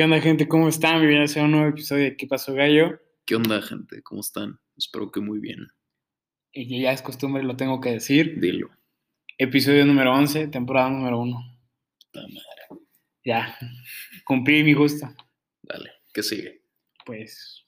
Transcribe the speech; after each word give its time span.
¿Qué 0.00 0.04
onda, 0.04 0.18
gente? 0.18 0.48
¿Cómo 0.48 0.66
están? 0.66 0.98
Bienvenidos 1.00 1.36
a 1.36 1.42
un 1.42 1.50
nuevo 1.50 1.68
episodio 1.68 2.04
de 2.04 2.16
¿Qué 2.16 2.26
pasó, 2.26 2.54
gallo? 2.54 2.98
¿Qué 3.26 3.36
onda, 3.36 3.60
gente? 3.60 4.02
¿Cómo 4.02 4.22
están? 4.22 4.58
Espero 4.74 5.12
que 5.12 5.20
muy 5.20 5.40
bien. 5.40 5.66
Y 6.54 6.80
ya 6.80 6.92
es 6.92 7.02
costumbre, 7.02 7.42
lo 7.42 7.54
tengo 7.54 7.82
que 7.82 7.90
decir. 7.90 8.40
Dilo. 8.40 8.70
Episodio 9.36 9.84
número 9.84 10.14
11, 10.14 10.48
temporada 10.48 10.88
número 10.88 11.18
1. 11.18 11.38
Puta 12.00 12.20
madre. 12.22 12.82
Ya, 13.26 13.58
cumplí 14.24 14.64
mi 14.64 14.72
gusto. 14.72 15.06
Dale, 15.60 15.90
¿qué 16.14 16.22
sigue? 16.22 16.62
Pues 17.04 17.66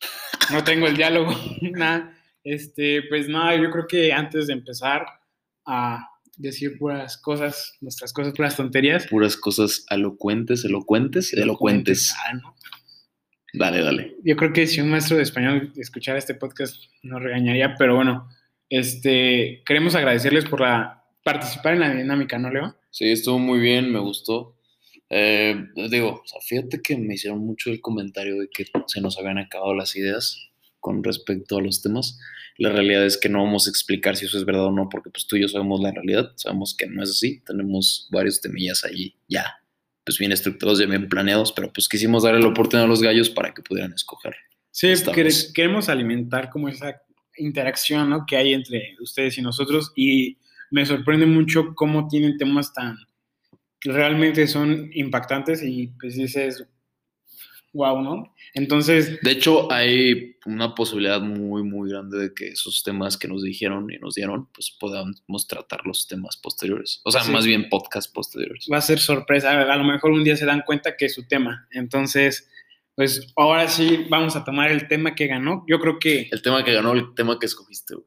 no 0.51 0.65
tengo 0.65 0.87
el 0.87 0.97
diálogo, 0.97 1.35
nada. 1.61 2.17
Este, 2.43 3.03
pues 3.11 3.29
nada, 3.29 3.57
yo 3.57 3.71
creo 3.71 3.87
que 3.87 4.11
antes 4.11 4.47
de 4.47 4.55
empezar 4.55 5.05
a 5.67 6.09
decir 6.37 6.79
puras 6.79 7.17
cosas, 7.17 7.77
nuestras 7.81 8.13
cosas, 8.13 8.33
puras 8.35 8.57
tonterías. 8.57 9.07
Puras 9.07 9.37
cosas 9.37 9.85
elocuentes, 9.91 10.65
elocuentes, 10.65 11.33
elocuentes. 11.33 12.15
Ah, 12.27 12.35
no. 12.35 12.55
Dale, 13.55 13.83
dale. 13.83 14.17
Yo 14.25 14.37
creo 14.37 14.53
que 14.53 14.67
si 14.67 14.81
un 14.81 14.91
maestro 14.91 15.17
de 15.17 15.25
español 15.25 15.73
escuchara 15.77 16.19
este 16.19 16.35
podcast 16.35 16.77
nos 17.03 17.23
regañaría, 17.23 17.75
pero 17.79 17.97
bueno, 17.97 18.29
este, 18.71 19.63
queremos 19.67 19.95
agradecerles 19.95 20.47
por 20.47 20.63
la, 20.63 21.05
participar 21.23 21.75
en 21.75 21.81
la 21.81 21.95
dinámica, 21.95 22.39
¿no, 22.39 22.51
Leo? 22.51 22.75
Sí, 22.91 23.11
estuvo 23.11 23.39
muy 23.39 23.61
bien, 23.61 23.93
me 23.93 23.99
gustó. 23.99 24.57
Eh, 25.11 25.67
digo, 25.91 26.23
o 26.25 26.27
sea, 26.27 26.41
fíjate 26.41 26.81
que 26.81 26.97
me 26.97 27.15
hicieron 27.15 27.41
mucho 27.41 27.71
el 27.71 27.83
comentario 27.83 28.39
de 28.39 28.49
que 28.49 28.65
se 28.87 29.03
nos 29.03 29.19
habían 29.19 29.37
acabado 29.37 29.75
las 29.75 29.95
ideas 29.95 30.52
con 30.83 31.03
respecto 31.03 31.57
a 31.57 31.63
los 31.63 31.81
temas. 31.81 32.19
La 32.59 32.69
realidad 32.71 33.07
es 33.07 33.17
que 33.17 33.31
no 33.31 33.43
vamos 33.43 33.67
a 33.67 33.71
explicar 33.71 34.17
si 34.17 34.27
eso 34.27 34.37
es 34.37 34.45
verdad 34.45 34.67
o 34.67 34.71
no, 34.73 34.89
porque 34.91 35.09
pues 35.09 35.27
tú 35.27 35.37
y 35.37 35.41
yo 35.41 35.49
sabemos 35.49 35.81
la 35.81 35.93
realidad, 35.93 36.33
sabemos 36.37 36.75
que 36.77 36.87
no 36.87 37.03
es 37.03 37.11
así, 37.11 37.41
tenemos 37.47 38.09
varios 38.13 38.41
temillas 38.43 38.85
ahí 38.85 39.15
ya, 39.29 39.47
pues 40.05 40.19
bien 40.19 40.33
estructurados, 40.33 40.79
ya 40.81 40.87
bien 40.87 41.09
planeados, 41.09 41.53
pero 41.53 41.73
pues 41.73 41.89
quisimos 41.89 42.25
darle 42.25 42.41
la 42.41 42.49
oportunidad 42.49 42.85
a 42.85 42.89
los 42.89 43.01
gallos 43.03 43.31
para 43.31 43.55
que 43.55 43.63
pudieran 43.63 43.93
escoger. 43.95 44.35
Sí, 44.71 44.89
quere- 44.89 45.53
queremos 45.55 45.89
alimentar 45.89 46.51
como 46.51 46.69
esa 46.69 47.01
interacción 47.39 48.11
¿no? 48.11 48.27
que 48.27 48.37
hay 48.37 48.53
entre 48.53 48.97
ustedes 49.01 49.39
y 49.39 49.43
nosotros 49.43 49.93
y 49.97 50.37
me 50.71 50.85
sorprende 50.85 51.25
mucho 51.27 51.75
cómo 51.75 52.09
tienen 52.09 52.37
temas 52.37 52.73
tan 52.75 52.97
realmente 53.85 54.47
son 54.47 54.91
impactantes 54.95 55.63
y 55.63 55.89
pues 56.01 56.15
dices, 56.17 56.65
wow, 57.73 58.03
¿no? 58.03 58.35
Entonces, 58.55 59.19
De 59.23 59.31
hecho, 59.31 59.71
hay 59.73 60.37
una 60.45 60.75
posibilidad 60.75 61.21
muy, 61.21 61.63
muy 61.63 61.89
grande 61.91 62.19
de 62.19 62.35
que 62.35 62.49
esos 62.49 62.83
temas 62.83 63.17
que 63.17 63.29
nos 63.29 63.43
dijeron 63.43 63.91
y 63.91 63.99
nos 63.99 64.15
dieron, 64.15 64.47
pues 64.53 64.71
podamos 64.79 65.47
tratar 65.49 65.81
los 65.87 66.07
temas 66.07 66.37
posteriores. 66.37 67.01
O 67.05 67.11
sea, 67.11 67.23
Sí. 67.23 67.31
más 67.33 67.47
bien 67.47 67.69
podcast 67.71 68.13
posteriores. 68.15 68.67
va 68.71 68.77
a 68.79 68.83
ser 68.83 68.99
sorpresa, 68.99 69.51
a 69.73 69.77
lo 69.77 69.85
mejor 69.85 70.11
un 70.13 70.23
día 70.25 70.37
se 70.37 70.45
dan 70.47 70.63
cuenta 70.67 70.97
que 70.97 71.07
es 71.07 71.15
su 71.15 71.27
tema. 71.27 71.67
Entonces, 71.71 72.49
pues 72.95 73.33
ahora 73.37 73.69
sí 73.69 74.05
vamos 74.11 74.37
a 74.37 74.45
tomar 74.45 74.71
el 74.71 74.87
tema 74.87 75.15
que 75.15 75.27
ganó. 75.27 75.65
Yo 75.67 75.79
creo 75.81 75.99
que 75.99 76.29
El 76.31 76.43
tema 76.43 76.63
que 76.65 76.75
ganó, 76.75 76.93
el 76.93 77.15
tema 77.15 77.39
que 77.39 77.47
escogiste, 77.47 77.95
güey. 77.95 78.07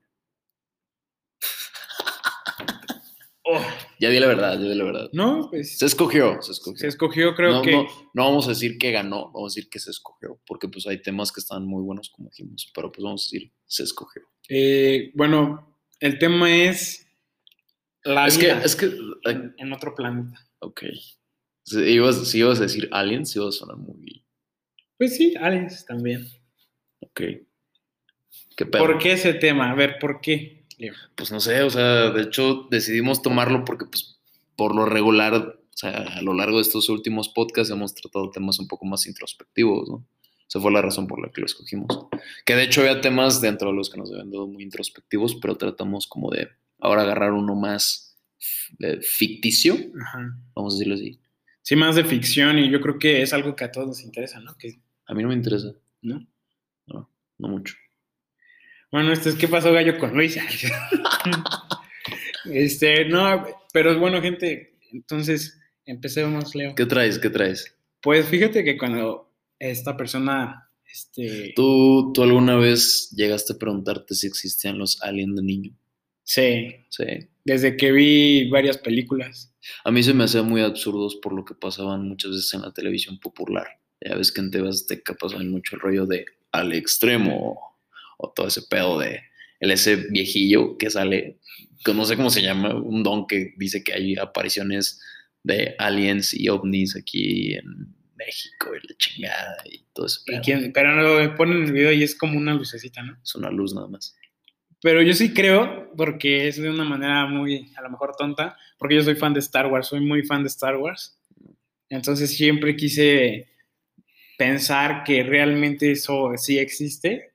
oh, 3.45 3.61
Ya 3.99 4.09
di 4.09 4.19
la 4.19 4.27
verdad, 4.27 4.53
ya 4.59 4.67
di 4.69 4.75
la 4.75 4.83
verdad. 4.83 5.09
no, 5.13 5.47
pues 5.49 5.77
Se 5.77 5.85
escogió, 5.85 6.41
se 6.41 6.51
escogió. 6.51 6.77
se 6.79 6.87
escogió, 6.87 7.35
creo 7.35 7.51
no, 7.53 7.61
que 7.61 7.71
no, 7.71 7.87
no 8.13 8.23
vamos 8.25 8.45
a 8.47 8.49
decir 8.49 8.77
que 8.77 8.91
ganó, 8.91 9.31
vamos 9.31 9.53
a 9.53 9.55
decir 9.55 9.69
que 9.69 9.79
se 9.79 9.91
escogió, 9.91 10.39
porque 10.45 10.67
pues 10.67 10.85
hay 10.87 11.01
temas 11.01 11.31
que 11.31 11.39
están 11.39 11.65
muy 11.65 11.81
buenos, 11.83 12.09
como 12.09 12.29
dijimos, 12.29 12.71
pero 12.75 12.91
pues 12.91 13.03
vamos 13.03 13.23
a 13.23 13.25
decir, 13.31 13.51
se 13.65 13.83
escogió. 13.83 14.21
Eh, 14.49 15.11
bueno, 15.15 15.77
el 15.99 16.19
tema 16.19 16.53
es 16.55 17.07
la 18.03 18.27
Es 18.27 18.37
que, 18.37 18.49
es 18.51 18.75
que, 18.75 18.85
en, 19.23 19.53
en 19.57 19.73
otro 19.73 19.95
planeta. 19.95 20.39
ok. 20.59 20.83
Si 21.63 21.79
ibas, 21.81 22.27
si 22.29 22.39
ibas 22.39 22.59
a 22.59 22.63
decir 22.63 22.87
aliens, 22.91 23.35
iba 23.35 23.49
a 23.49 23.51
sonar 23.51 23.77
muy, 23.77 24.23
Pues 24.99 25.15
sí, 25.17 25.33
aliens 25.39 25.83
también. 25.85 26.27
ok. 26.99 27.21
¿Qué 28.57 28.65
pedo? 28.65 28.83
¿Por 28.85 28.99
qué 28.99 29.13
ese 29.13 29.33
tema? 29.33 29.71
A 29.71 29.75
ver, 29.75 29.97
¿por 29.99 30.21
qué? 30.21 30.64
Pues 31.15 31.31
no 31.31 31.39
sé, 31.39 31.61
o 31.61 31.69
sea, 31.69 32.11
de 32.11 32.23
hecho 32.23 32.67
decidimos 32.69 33.21
tomarlo 33.21 33.63
porque 33.65 33.85
pues 33.85 34.19
por 34.55 34.75
lo 34.75 34.85
regular, 34.85 35.33
o 35.35 35.77
sea, 35.77 35.91
a 35.91 36.21
lo 36.21 36.33
largo 36.33 36.57
de 36.57 36.63
estos 36.63 36.89
últimos 36.89 37.29
podcasts 37.29 37.71
hemos 37.71 37.93
tratado 37.93 38.29
temas 38.31 38.59
un 38.59 38.67
poco 38.67 38.85
más 38.85 39.05
introspectivos, 39.07 39.89
¿no? 39.89 40.05
Esa 40.47 40.59
fue 40.59 40.71
la 40.71 40.81
razón 40.81 41.07
por 41.07 41.19
la 41.21 41.31
que 41.31 41.41
lo 41.41 41.47
escogimos. 41.47 41.87
Que 42.45 42.55
de 42.55 42.63
hecho 42.63 42.81
había 42.81 43.01
temas 43.01 43.41
dentro 43.41 43.69
de 43.69 43.75
los 43.75 43.89
que 43.89 43.97
nos 43.97 44.11
habían 44.11 44.31
dado 44.31 44.47
muy 44.47 44.63
introspectivos, 44.63 45.35
pero 45.35 45.57
tratamos 45.57 46.07
como 46.07 46.29
de 46.29 46.49
ahora 46.79 47.01
agarrar 47.01 47.31
uno 47.31 47.55
más 47.55 48.17
eh, 48.79 48.99
ficticio, 49.01 49.75
Ajá. 50.01 50.37
vamos 50.53 50.73
a 50.73 50.77
decirlo 50.77 50.95
así. 50.95 51.19
Sí, 51.61 51.75
más 51.75 51.95
de 51.95 52.03
ficción 52.03 52.59
y 52.59 52.69
yo 52.69 52.79
creo 52.79 52.99
que 52.99 53.23
es 53.23 53.33
algo 53.33 53.55
que 53.55 53.63
a 53.63 53.71
todos 53.71 53.87
nos 53.87 54.03
interesa, 54.03 54.39
¿no? 54.39 54.55
Que, 54.55 54.79
A 55.07 55.15
mí 55.15 55.23
no 55.23 55.29
me 55.29 55.35
interesa, 55.35 55.73
¿no? 56.01 56.27
no, 56.85 57.09
no 57.39 57.47
mucho. 57.47 57.75
Bueno, 58.95 59.11
este 59.11 59.27
es 59.27 59.35
¿Qué 59.35 59.49
pasó 59.49 59.73
gallo 59.73 59.97
con 59.97 60.13
Luis? 60.13 60.37
este, 62.45 63.03
no, 63.03 63.45
pero 63.73 63.99
bueno, 63.99 64.21
gente, 64.21 64.77
entonces 64.93 65.59
empecemos, 65.85 66.55
Leo. 66.55 66.75
¿Qué 66.75 66.85
traes? 66.85 67.19
¿Qué 67.19 67.29
traes? 67.29 67.75
Pues 68.01 68.25
fíjate 68.27 68.63
que 68.63 68.77
cuando 68.77 69.33
esta 69.59 69.97
persona, 69.97 70.69
este, 70.89 71.51
¿Tú, 71.57 72.13
¿Tú 72.13 72.23
alguna 72.23 72.55
vez 72.55 73.13
llegaste 73.13 73.51
a 73.51 73.57
preguntarte 73.57 74.15
si 74.15 74.27
existían 74.27 74.77
los 74.77 75.01
aliens 75.01 75.35
de 75.35 75.43
niño? 75.43 75.77
sí, 76.23 76.85
Sí. 76.87 77.03
desde 77.43 77.75
que 77.75 77.91
vi 77.91 78.49
varias 78.49 78.77
películas, 78.77 79.53
A 79.83 79.91
mí 79.91 80.03
se 80.03 80.13
me 80.13 80.23
hacía 80.23 80.41
muy 80.41 80.61
absurdos 80.61 81.17
por 81.21 81.33
lo 81.33 81.43
que 81.43 81.53
pasaban 81.53 82.07
muchas 82.07 82.31
veces 82.31 82.53
en 82.53 82.61
la 82.61 82.71
televisión 82.71 83.19
popular. 83.19 83.67
Ya 83.99 84.15
ves 84.15 84.31
que 84.31 84.39
en 84.39 84.51
TV 84.51 84.69
Azteca 84.69 85.15
pasaban 85.19 85.51
mucho 85.51 85.75
el 85.75 85.81
rollo 85.81 86.05
de 86.05 86.25
al 86.53 86.71
extremo 86.71 87.74
o 88.17 88.31
todo 88.31 88.47
ese 88.47 88.61
pedo 88.63 88.99
de 88.99 89.21
el 89.59 89.71
ese 89.71 89.95
viejillo 89.95 90.77
que 90.77 90.89
sale, 90.89 91.39
que 91.83 91.93
no 91.93 92.05
sé 92.05 92.15
cómo 92.15 92.29
se 92.29 92.41
llama, 92.41 92.75
un 92.75 93.03
don 93.03 93.25
que 93.27 93.53
dice 93.57 93.83
que 93.83 93.93
hay 93.93 94.15
apariciones 94.17 95.01
de 95.43 95.75
aliens 95.79 96.33
y 96.33 96.49
ovnis 96.49 96.95
aquí 96.95 97.53
en 97.53 97.95
México 98.15 98.69
y 98.75 98.87
la 98.87 98.95
chingada 98.97 99.57
y 99.65 99.85
todo 99.93 100.05
ese 100.07 100.19
y 100.27 100.39
quién- 100.41 100.73
pero 100.73 100.95
lo 100.95 101.35
ponen 101.35 101.57
en 101.57 101.63
el 101.65 101.71
video 101.73 101.91
y 101.91 102.03
es 102.03 102.15
como 102.15 102.37
una 102.37 102.53
lucecita, 102.53 103.01
¿no? 103.03 103.17
Es 103.23 103.35
una 103.35 103.49
luz 103.51 103.73
nada 103.73 103.87
más. 103.87 104.15
Pero 104.81 105.01
yo 105.01 105.13
sí 105.13 105.33
creo, 105.33 105.91
porque 105.97 106.47
es 106.47 106.57
de 106.61 106.69
una 106.69 106.83
manera 106.83 107.25
muy, 107.27 107.71
a 107.75 107.81
lo 107.81 107.89
mejor 107.89 108.15
tonta, 108.17 108.57
porque 108.77 108.95
yo 108.95 109.03
soy 109.03 109.15
fan 109.15 109.33
de 109.33 109.39
Star 109.39 109.67
Wars, 109.67 109.87
soy 109.87 109.99
muy 110.01 110.23
fan 110.23 110.43
de 110.43 110.47
Star 110.47 110.75
Wars. 110.77 111.17
Entonces 111.89 112.35
siempre 112.35 112.75
quise 112.75 113.47
pensar 114.37 115.03
que 115.03 115.23
realmente 115.23 115.91
eso 115.91 116.31
sí 116.37 116.59
existe. 116.59 117.33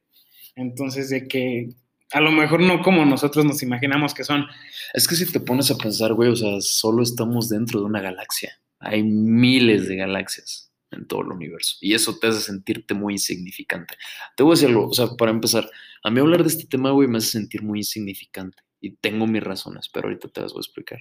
Entonces 0.60 1.09
de 1.10 1.26
que 1.26 1.71
a 2.12 2.21
lo 2.21 2.31
mejor 2.32 2.60
no 2.60 2.82
como 2.82 3.04
nosotros 3.04 3.44
nos 3.44 3.62
imaginamos 3.62 4.15
que 4.15 4.25
son. 4.25 4.47
Es 4.93 5.09
que 5.09 5.15
si 5.15 5.31
te 5.31 5.41
pones 5.41 5.71
a 5.71 5.78
pensar, 5.78 6.12
güey, 6.15 6.31
o 6.31 6.37
sea, 6.37 6.60
solo 6.60 7.03
estamos 7.03 7.48
dentro 7.48 7.81
de 7.81 7.87
una 7.87 8.00
galaxia. 8.00 8.60
Hay 8.78 9.03
miles 9.03 9.88
de 9.88 9.97
galaxias 9.97 10.72
en 10.91 11.06
todo 11.06 11.22
el 11.22 11.28
universo. 11.28 11.76
Y 11.81 11.94
eso 11.94 12.19
te 12.19 12.28
hace 12.28 12.41
sentirte 12.41 12.94
muy 12.94 13.15
insignificante. 13.15 13.94
Te 14.37 14.43
voy 14.43 14.53
a 14.53 14.54
decir 14.54 14.69
algo, 14.69 14.88
o 14.88 14.93
sea, 14.93 15.09
para 15.16 15.31
empezar, 15.31 15.70
a 16.03 16.10
mí 16.10 16.20
hablar 16.20 16.43
de 16.43 16.49
este 16.49 16.66
tema, 16.66 16.91
güey, 16.91 17.09
me 17.09 17.19
hace 17.19 17.28
sentir 17.28 17.62
muy 17.62 17.81
insignificante. 17.81 18.59
Y 18.81 18.97
tengo 18.97 19.26
mis 19.26 19.43
razones, 19.43 19.88
pero 19.93 20.09
ahorita 20.09 20.28
te 20.28 20.41
las 20.41 20.53
voy 20.53 20.60
a 20.60 20.66
explicar. 20.66 21.00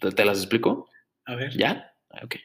¿Te, 0.00 0.10
te 0.10 0.24
las 0.24 0.38
explico? 0.38 0.88
A 1.26 1.34
ver. 1.34 1.56
¿Ya? 1.56 1.92
Ah, 2.10 2.20
Ok. 2.24 2.36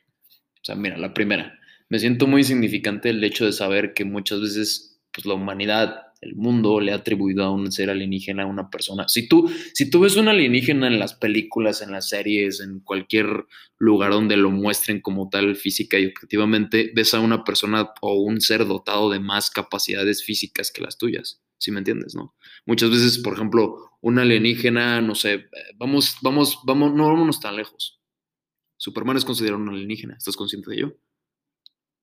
O 0.61 0.65
sea, 0.65 0.75
mira, 0.75 0.97
la 0.97 1.13
primera. 1.13 1.57
Me 1.87 1.99
siento 1.99 2.27
muy 2.27 2.41
insignificante 2.41 3.09
el 3.09 3.23
hecho 3.23 3.45
de 3.45 3.53
saber 3.53 3.93
que 3.93 4.03
muchas 4.03 4.41
veces 4.41 4.99
pues, 5.13 5.25
la 5.25 5.35
humanidad, 5.35 6.08
el 6.21 6.35
mundo, 6.35 6.79
le 6.79 6.91
ha 6.91 6.95
atribuido 6.95 7.43
a 7.43 7.51
un 7.51 7.71
ser 7.71 7.89
alienígena 7.89 8.43
a 8.43 8.47
una 8.47 8.69
persona. 8.69 9.07
Si 9.07 9.27
tú, 9.27 9.49
si 9.73 9.89
tú 9.89 10.01
ves 10.01 10.17
un 10.17 10.27
alienígena 10.27 10.87
en 10.87 10.99
las 10.99 11.13
películas, 11.13 11.81
en 11.81 11.91
las 11.91 12.09
series, 12.09 12.59
en 12.59 12.79
cualquier 12.81 13.45
lugar 13.77 14.11
donde 14.11 14.37
lo 14.37 14.51
muestren 14.51 15.01
como 15.01 15.29
tal 15.29 15.55
física 15.55 15.97
y 15.97 16.07
objetivamente, 16.07 16.91
ves 16.93 17.13
a 17.13 17.19
una 17.19 17.43
persona 17.43 17.89
o 18.01 18.15
un 18.21 18.41
ser 18.41 18.65
dotado 18.65 19.09
de 19.09 19.19
más 19.19 19.49
capacidades 19.49 20.23
físicas 20.23 20.71
que 20.71 20.81
las 20.81 20.97
tuyas. 20.97 21.41
¿Sí 21.57 21.71
me 21.71 21.79
entiendes, 21.79 22.15
no? 22.15 22.35
Muchas 22.65 22.89
veces, 22.89 23.17
por 23.19 23.33
ejemplo, 23.33 23.91
un 24.01 24.19
alienígena, 24.19 25.01
no 25.01 25.15
sé, 25.15 25.33
eh, 25.33 25.47
vamos, 25.77 26.15
vamos, 26.21 26.59
vamos, 26.65 26.93
no 26.93 27.07
vámonos 27.07 27.39
tan 27.39 27.55
lejos. 27.55 27.99
Superman 28.77 29.17
es 29.17 29.25
considerado 29.25 29.61
un 29.61 29.69
alienígena, 29.69 30.15
¿estás 30.15 30.37
consciente 30.37 30.69
de 30.69 30.77
ello? 30.77 30.97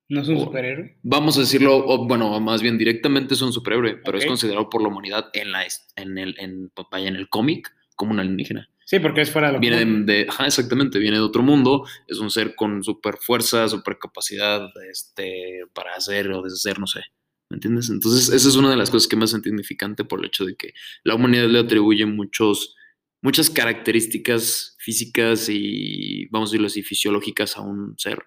¿No 0.08 0.20
es 0.22 0.28
un 0.28 0.38
superhéroe? 0.38 0.98
Vamos 1.02 1.36
a 1.36 1.40
decirlo, 1.40 1.76
o, 1.76 2.06
bueno, 2.06 2.38
más 2.40 2.62
bien 2.62 2.78
directamente 2.78 3.34
es 3.34 3.42
un 3.42 3.52
superhéroe, 3.52 3.96
pero 4.04 4.18
es 4.18 4.26
considerado 4.26 4.68
por 4.70 4.80
la 4.82 4.88
humanidad 4.88 5.30
en, 5.32 5.50
la, 5.50 5.64
es- 5.64 5.88
en 5.96 6.16
el, 6.18 6.34
en, 6.38 6.70
vaya, 6.90 7.08
en 7.08 7.16
el 7.16 7.28
cómic 7.28 7.72
como 7.96 8.12
un 8.12 8.20
alienígena. 8.20 8.68
Sí, 8.84 9.00
porque 9.00 9.22
es 9.22 9.32
fuera 9.32 9.48
de 9.48 9.54
lo 9.54 9.60
Viene 9.60 9.80
común. 9.80 10.06
de, 10.06 10.12
de- 10.14 10.26
ajá, 10.28 10.46
exactamente, 10.46 11.00
viene 11.00 11.16
de 11.16 11.22
otro 11.24 11.42
mundo, 11.42 11.84
es 12.06 12.18
un 12.18 12.30
ser 12.30 12.54
con 12.54 12.84
super 12.84 13.16
fuerza, 13.20 13.68
super 13.68 13.98
capacidad 13.98 14.68
este, 14.88 15.62
para 15.74 15.94
hacer 15.96 16.30
o 16.30 16.40
deshacer, 16.42 16.78
no 16.78 16.86
sé. 16.86 17.00
¿Me 17.50 17.56
entiendes? 17.56 17.90
Entonces, 17.90 18.28
esa 18.28 18.48
es 18.48 18.54
una 18.54 18.70
de 18.70 18.76
las 18.76 18.90
cosas 18.90 19.08
que 19.08 19.16
me 19.16 19.24
hace 19.24 19.40
significante 19.40 20.04
por 20.04 20.20
el 20.20 20.26
hecho 20.26 20.44
de 20.44 20.54
que 20.56 20.72
la 21.02 21.16
humanidad 21.16 21.48
le 21.48 21.58
atribuye 21.58 22.06
muchos, 22.06 22.76
muchas 23.22 23.50
características 23.50 24.76
físicas 24.78 25.48
y, 25.48 26.26
vamos 26.30 26.50
a 26.50 26.52
decirlo 26.52 26.66
así, 26.68 26.82
fisiológicas 26.84 27.56
a 27.56 27.62
un 27.62 27.94
ser. 27.98 28.22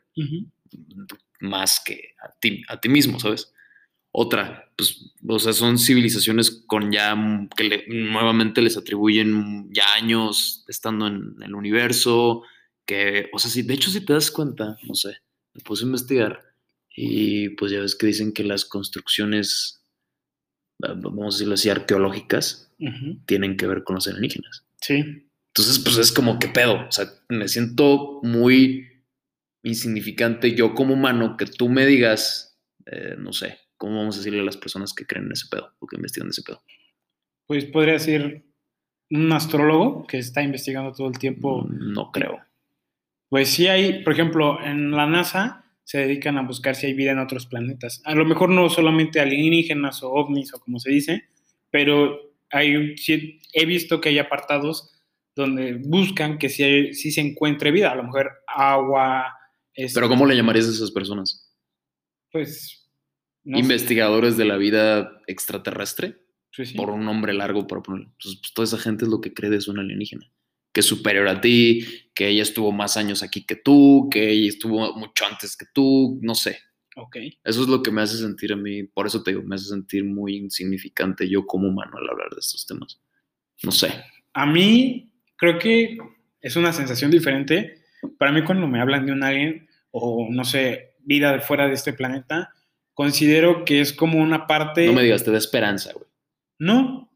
Más 1.40 1.82
que 1.86 2.16
a 2.24 2.30
ti, 2.40 2.64
a 2.68 2.80
ti 2.80 2.90
mismo, 2.90 3.20
¿sabes? 3.20 3.54
Otra, 4.12 4.72
pues, 4.76 5.14
o 5.28 5.38
sea, 5.40 5.54
son 5.54 5.78
civilizaciones 5.78 6.64
con 6.66 6.92
ya, 6.92 7.16
que 7.56 7.64
le- 7.64 7.86
nuevamente 7.88 8.62
les 8.62 8.76
atribuyen 8.78 9.70
ya 9.72 9.94
años 9.94 10.66
estando 10.68 11.08
en 11.08 11.36
el 11.44 11.54
universo, 11.54 12.42
que, 12.86 13.30
o 13.34 13.38
sea, 13.40 13.52
si, 13.52 13.62
de 13.62 13.74
hecho, 13.76 13.92
si 13.92 14.02
te 14.04 14.14
das 14.14 14.32
cuenta, 14.32 14.78
no 14.88 14.96
sé, 14.96 15.18
me 15.54 15.62
puse 15.62 15.84
a 15.84 15.88
investigar 15.88 16.42
y 16.96 17.50
pues 17.50 17.72
ya 17.72 17.80
ves 17.82 17.96
que 17.96 18.08
dicen 18.08 18.34
que 18.34 18.44
las 18.44 18.66
construcciones, 18.66 19.84
va- 20.84 20.96
vamos 20.96 21.36
a 21.36 21.38
decirlo 21.38 21.54
así, 21.54 21.70
arqueológicas, 21.70 22.72
Ujú. 22.80 23.20
tienen 23.28 23.58
que 23.58 23.68
ver 23.68 23.84
con 23.84 23.96
los 23.96 24.08
alienígenas. 24.08 24.64
Sí. 24.82 25.28
Entonces, 25.54 25.80
pues 25.80 25.98
es 25.98 26.12
como, 26.12 26.40
¿qué 26.40 26.48
pedo? 26.48 26.88
O 26.88 26.92
sea, 26.92 27.06
me 27.28 27.48
siento 27.48 28.20
muy 28.24 28.88
insignificante 29.64 30.56
yo 30.56 30.74
como 30.74 30.94
humano 30.94 31.38
que 31.38 31.46
tú 31.46 31.70
me 31.70 31.86
digas, 31.86 32.60
eh, 32.86 33.16
no 33.18 33.34
sé, 33.34 33.58
¿cómo 33.78 33.98
vamos 33.98 34.16
a 34.16 34.20
decirle 34.20 34.42
a 34.42 34.46
las 34.46 34.58
personas 34.58 34.94
que 34.94 35.06
creen 35.06 35.26
en 35.26 35.34
ese 35.34 35.48
pedo 35.50 35.74
o 35.80 35.88
que 35.88 35.96
investigan 35.96 36.30
ese 36.30 36.44
pedo? 36.44 36.64
Pues 37.46 37.66
podría 37.66 37.98
ser 38.00 38.44
un 39.10 39.32
astrólogo 39.32 40.06
que 40.06 40.20
está 40.20 40.44
investigando 40.44 40.92
todo 40.92 41.08
el 41.08 41.18
tiempo. 41.18 41.68
No 41.70 42.12
creo. 42.12 42.40
Pues 43.30 43.50
sí 43.50 43.68
hay, 43.68 44.04
por 44.04 44.14
ejemplo, 44.14 44.64
en 44.64 44.92
la 44.92 45.08
NASA 45.08 45.66
se 45.84 45.98
dedican 45.98 46.38
a 46.38 46.44
buscar 46.44 46.76
si 46.76 46.88
hay 46.88 46.94
vida 46.94 47.12
en 47.12 47.20
otros 47.20 47.48
planetas. 47.48 48.02
A 48.06 48.14
lo 48.14 48.26
mejor 48.26 48.50
no 48.50 48.70
solamente 48.70 49.20
alienígenas 49.20 50.04
o 50.04 50.12
ovnis 50.12 50.54
o 50.54 50.60
como 50.60 50.80
se 50.80 50.92
dice, 50.92 51.24
pero 51.72 52.34
hay, 52.52 52.96
sí 52.98 53.42
he 53.54 53.66
visto 53.66 54.00
que 54.00 54.10
hay 54.10 54.20
apartados 54.20 54.92
donde 55.36 55.80
buscan 55.84 56.38
que 56.38 56.50
sí, 56.50 56.94
sí 56.94 57.12
se 57.12 57.22
encuentre 57.22 57.72
vida, 57.72 57.92
a 57.92 57.96
lo 57.96 58.04
mejor 58.04 58.32
agua, 58.48 59.39
este, 59.86 59.96
Pero 59.96 60.10
¿cómo 60.10 60.26
le 60.26 60.36
llamarías 60.36 60.68
a 60.68 60.72
esas 60.72 60.92
personas? 60.92 61.56
pues... 62.32 62.90
no 63.44 63.58
sé, 63.58 63.64
¿Investigadores 63.64 64.38
de 64.38 64.46
la 64.46 64.58
vida 64.58 65.22
extraterrestre? 65.28 66.18
pues 66.56 66.70
sí. 66.70 66.76
Por 66.76 66.90
un 66.90 67.06
nombre 67.06 67.34
largo 67.34 67.68
para 67.68 67.82
ponerlo. 67.82 68.14
Pues, 68.22 68.38
pues, 68.42 68.54
toda 68.54 68.66
esa 68.66 68.78
gente 68.78 69.06
es 69.06 69.12
lo 69.12 69.22
que 69.22 69.34
cree 69.34 69.50
de 69.50 69.60
un 69.68 69.80
alienígena. 69.80 70.32
Que 70.74 70.82
es 70.82 70.86
superior 70.86 71.28
a 71.28 71.42
ti, 71.42 71.86
que 72.14 72.28
ella 72.28 72.44
estuvo 72.44 72.72
más 72.72 72.98
años 72.98 73.24
aquí 73.24 73.46
que 73.46 73.56
tú, 73.56 74.10
que 74.12 74.30
ella 74.30 74.50
estuvo 74.50 74.94
mucho 74.96 75.26
antes 75.26 75.56
que 75.56 75.66
tú, 75.74 76.20
no 76.22 76.36
sé. 76.36 76.60
Eso 77.44 77.62
es 77.62 77.68
lo 77.68 77.82
que 77.82 77.92
me 77.92 78.02
hace 78.02 78.18
sentir 78.18 78.52
a 78.54 78.56
mí, 78.56 78.84
por 78.84 79.08
eso 79.08 79.24
te 79.24 79.32
digo, 79.32 79.44
me 79.44 79.56
hace 79.56 79.66
sentir 79.66 80.04
muy 80.04 80.36
insignificante 80.36 81.30
yo 81.30 81.46
como 81.46 81.70
humano 81.70 81.98
al 81.98 82.10
hablar 82.10 82.30
de 82.32 82.40
estos 82.40 82.66
temas. 82.66 83.02
No 83.64 83.72
sé. 83.72 83.94
A 84.34 84.46
mí 84.46 85.12
creo 85.38 85.58
que 85.60 85.98
es 86.42 86.56
una 86.56 86.74
sensación 86.74 87.12
diferente. 87.12 87.84
Para 88.18 88.32
mí 88.32 88.44
cuando 88.44 88.68
me 88.68 88.82
hablan 88.82 89.06
de 89.06 89.12
un 89.12 89.24
alien 89.24 89.69
o 89.92 90.28
no 90.30 90.44
sé, 90.44 90.96
vida 91.00 91.32
de 91.32 91.42
fuera 91.42 91.68
de 91.68 91.74
este 91.74 91.94
planeta, 91.94 92.54
considero 92.94 93.66
que 93.66 93.82
es 93.82 93.94
como 93.94 94.20
una 94.20 94.48
parte... 94.48 94.86
No 94.86 94.94
me 94.94 95.04
digas, 95.04 95.24
te 95.24 95.32
da 95.32 95.38
esperanza, 95.38 95.92
güey. 95.94 96.06
No, 96.60 97.10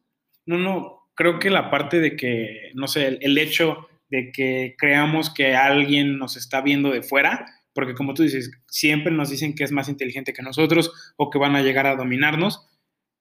no, 0.46 0.58
no. 0.58 1.10
Creo 1.16 1.40
que 1.40 1.50
la 1.50 1.70
parte 1.70 2.00
de 2.00 2.16
que, 2.16 2.72
no 2.74 2.88
sé, 2.88 3.08
el, 3.08 3.20
el 3.22 3.38
hecho 3.38 3.88
de 4.10 4.31
que 4.31 4.75
creamos 4.78 5.31
que 5.34 5.56
alguien 5.56 6.18
nos 6.18 6.38
está 6.38 6.62
viendo 6.62 6.90
de 6.92 7.04
fuera, 7.04 7.46
porque 7.74 7.94
como 7.94 8.14
tú 8.14 8.24
dices, 8.24 8.52
siempre 8.68 9.12
nos 9.12 9.30
dicen 9.30 9.56
que 9.56 9.64
es 9.64 9.72
más 9.72 9.90
inteligente 9.90 10.34
que 10.34 10.42
nosotros 10.42 11.14
o 11.18 11.30
que 11.30 11.40
van 11.40 11.56
a 11.56 11.62
llegar 11.62 11.88
a 11.88 11.96
dominarnos, 11.96 12.69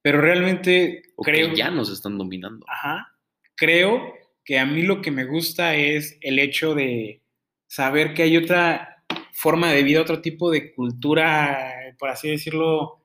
pero 0.03 0.21
realmente 0.21 1.03
O 1.17 1.23
creo... 1.23 1.51
que 1.51 1.57
ya 1.57 1.71
nos 1.71 1.91
están 1.91 2.19
dominando. 2.19 2.67
Ajá. 2.69 3.17
Creo 3.57 4.15
que 4.45 4.59
a 4.59 4.67
mí 4.67 4.83
lo 4.83 5.01
que 5.01 5.11
me 5.11 5.25
gusta 5.25 5.77
es 5.77 6.19
el 6.21 6.39
hecho 6.39 6.75
de 6.75 7.23
saber 7.67 8.13
que 8.13 8.25
hay 8.25 8.37
otra 8.37 8.92
forma 9.33 9.73
de 9.73 9.83
vida, 9.83 10.01
otro 10.01 10.21
tipo 10.21 10.51
de 10.51 10.75
cultura, 10.75 11.73
por 11.99 12.11
así 12.11 12.29
decirlo, 12.29 13.03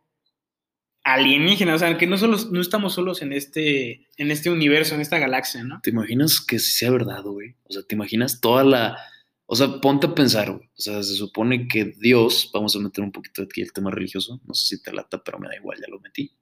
alienígena. 1.04 1.76
O 1.76 1.80
sea, 1.80 1.98
que 1.98 2.08
no, 2.08 2.18
solo, 2.18 2.38
no 2.52 2.62
estamos 2.62 2.94
solos 2.94 3.22
en 3.22 3.34
este, 3.34 4.08
en 4.18 4.30
este 4.30 4.50
universo, 4.50 4.96
en 4.96 5.02
esta 5.02 5.20
galaxia, 5.20 5.64
¿no? 5.64 5.80
¿Te 5.82 5.90
imaginas 5.90 6.42
que 6.42 6.60
sea 6.60 6.92
verdad, 6.92 7.24
güey? 7.24 7.56
O 7.64 7.74
sea, 7.74 7.84
¿te 7.84 7.96
imaginas 7.96 8.42
toda 8.42 8.64
la... 8.64 8.98
O 9.46 9.56
sea, 9.56 9.80
ponte 9.80 10.08
a 10.08 10.16
pensar, 10.16 10.52
güey. 10.52 10.68
O 10.68 10.82
sea, 10.82 11.02
se 11.02 11.16
supone 11.16 11.70
que 11.70 11.86
Dios, 11.86 12.52
vamos 12.54 12.76
a 12.76 12.80
meter 12.80 13.04
un 13.04 13.14
poquito 13.14 13.44
aquí 13.44 13.62
el 13.62 13.72
tema 13.72 13.90
religioso, 13.90 14.42
no 14.46 14.54
sé 14.54 14.76
si 14.76 14.84
te 14.84 14.92
lata, 14.92 15.24
pero 15.24 15.40
me 15.40 15.48
da 15.48 15.56
igual, 15.56 15.80
ya 15.80 15.88
lo 15.88 16.02
metí. 16.02 16.38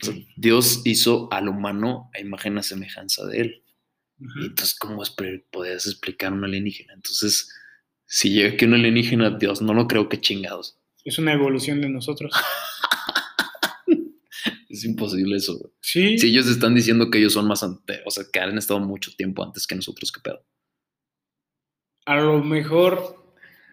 O 0.00 0.04
sea, 0.04 0.14
Dios 0.36 0.82
hizo 0.84 1.28
al 1.32 1.48
humano 1.48 2.10
a 2.14 2.20
imagen 2.20 2.56
a 2.58 2.62
semejanza 2.62 3.26
de 3.26 3.40
él. 3.40 3.64
Y 4.20 4.26
Ujú. 4.26 4.40
entonces, 4.42 4.78
¿cómo 4.78 5.02
podías 5.50 5.86
explicar 5.86 6.32
un 6.32 6.44
alienígena? 6.44 6.92
Entonces, 6.94 7.52
si 8.08 8.30
llega 8.30 8.54
aquí 8.54 8.64
un 8.64 8.74
alienígena, 8.74 9.30
Dios, 9.38 9.62
no 9.62 9.74
lo 9.74 9.86
creo 9.86 10.08
que 10.08 10.20
chingados. 10.20 10.78
Es 11.04 11.18
una 11.18 11.32
evolución 11.32 11.80
de 11.80 11.88
nosotros. 11.90 12.32
Es 14.68 14.84
imposible 14.84 15.36
eso, 15.36 15.56
güey. 15.58 15.72
Sí, 15.80 16.18
Si 16.18 16.28
ellos 16.28 16.46
están 16.46 16.74
diciendo 16.74 17.10
que 17.10 17.18
ellos 17.18 17.32
son 17.32 17.48
más 17.48 17.62
ante, 17.62 18.00
o 18.04 18.10
sea, 18.10 18.24
que 18.30 18.38
han 18.38 18.56
estado 18.58 18.80
mucho 18.80 19.10
tiempo 19.16 19.42
antes 19.42 19.66
que 19.66 19.74
nosotros, 19.74 20.12
¿qué 20.12 20.20
pedo? 20.20 20.44
a 22.06 22.16
lo 22.16 22.42
mejor 22.42 23.16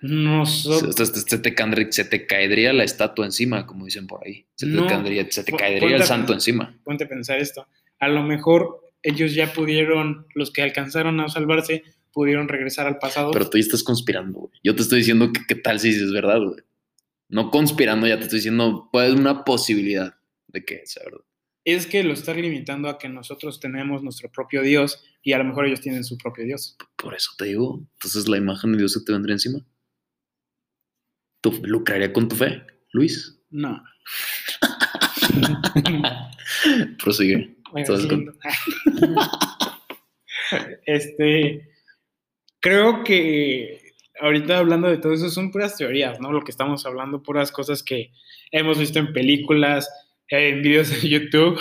nosotros... 0.01 0.93
se- 0.95 1.05
se- 1.05 1.21
se 1.21 1.37
te 1.39 1.53
caendría, 1.55 1.87
se 1.91 2.03
te 2.05 2.25
caería 2.27 2.73
la 2.73 2.83
estatua 2.83 3.25
encima, 3.25 3.65
como 3.65 3.85
dicen 3.85 4.07
por 4.07 4.25
ahí. 4.25 4.45
Se 4.55 4.65
te 4.67 4.85
caería, 4.87 5.25
se 5.31 5.43
te 5.45 5.51
pon- 5.51 5.59
caería 5.59 5.79
ponte 5.81 5.95
el 5.95 6.03
santo 6.03 6.33
encima. 6.33 6.77
ponte 6.83 7.05
a 7.05 7.07
pensar 7.07 7.39
esto. 7.39 7.65
A 7.99 8.09
lo 8.09 8.23
mejor 8.23 8.81
ellos 9.03 9.33
ya 9.33 9.53
pudieron, 9.53 10.27
los 10.33 10.51
que 10.51 10.61
alcanzaron 10.63 11.19
a 11.21 11.29
salvarse, 11.29 11.83
pudieron 12.15 12.47
regresar 12.47 12.87
al 12.87 12.97
pasado. 12.97 13.31
Pero 13.31 13.49
tú 13.49 13.57
ya 13.57 13.63
estás 13.63 13.83
conspirando, 13.83 14.39
güey. 14.39 14.53
Yo 14.63 14.73
te 14.73 14.83
estoy 14.83 14.99
diciendo 14.99 15.33
que 15.33 15.41
qué 15.45 15.55
tal 15.55 15.81
si 15.81 15.89
es 15.89 16.13
verdad, 16.13 16.39
güey. 16.39 16.63
No 17.27 17.51
conspirando, 17.51 18.07
ya 18.07 18.17
te 18.17 18.23
estoy 18.23 18.39
diciendo, 18.39 18.87
pues 18.89 19.13
una 19.13 19.43
posibilidad 19.43 20.15
de 20.47 20.63
que 20.63 20.81
sea 20.85 21.03
verdad. 21.03 21.25
es 21.65 21.87
que 21.87 22.05
lo 22.05 22.13
estás 22.13 22.37
limitando 22.37 22.87
a 22.87 22.97
que 22.97 23.09
nosotros 23.09 23.59
tenemos 23.59 24.01
nuestro 24.01 24.31
propio 24.31 24.61
Dios 24.61 25.03
y 25.23 25.33
a 25.33 25.39
lo 25.39 25.43
mejor 25.43 25.65
ellos 25.65 25.81
tienen 25.81 26.05
su 26.05 26.17
propio 26.17 26.45
Dios. 26.45 26.77
Por 26.95 27.13
eso 27.13 27.31
te 27.37 27.43
digo, 27.45 27.85
entonces 27.95 28.29
la 28.29 28.37
imagen 28.37 28.71
de 28.71 28.77
Dios 28.77 28.93
se 28.93 29.03
te 29.03 29.11
vendría 29.11 29.33
encima. 29.33 29.59
¿Tú 31.41 31.51
lucraría 31.63 32.13
con 32.13 32.29
tu 32.29 32.37
fe, 32.37 32.65
Luis? 32.93 33.37
No. 33.49 33.83
Prosigue. 37.03 37.57
Bueno, 37.73 37.95
este, 40.85 41.74
creo 42.65 43.03
que 43.03 43.93
ahorita 44.19 44.57
hablando 44.57 44.87
de 44.87 44.97
todo 44.97 45.13
eso 45.13 45.29
son 45.29 45.51
puras 45.51 45.77
teorías, 45.77 46.19
¿no? 46.19 46.31
Lo 46.31 46.41
que 46.41 46.49
estamos 46.49 46.83
hablando, 46.87 47.21
puras 47.21 47.51
cosas 47.51 47.83
que 47.83 48.11
hemos 48.49 48.79
visto 48.79 48.97
en 48.97 49.13
películas, 49.13 49.87
en 50.29 50.63
videos 50.63 50.89
de 50.89 51.07
YouTube. 51.07 51.59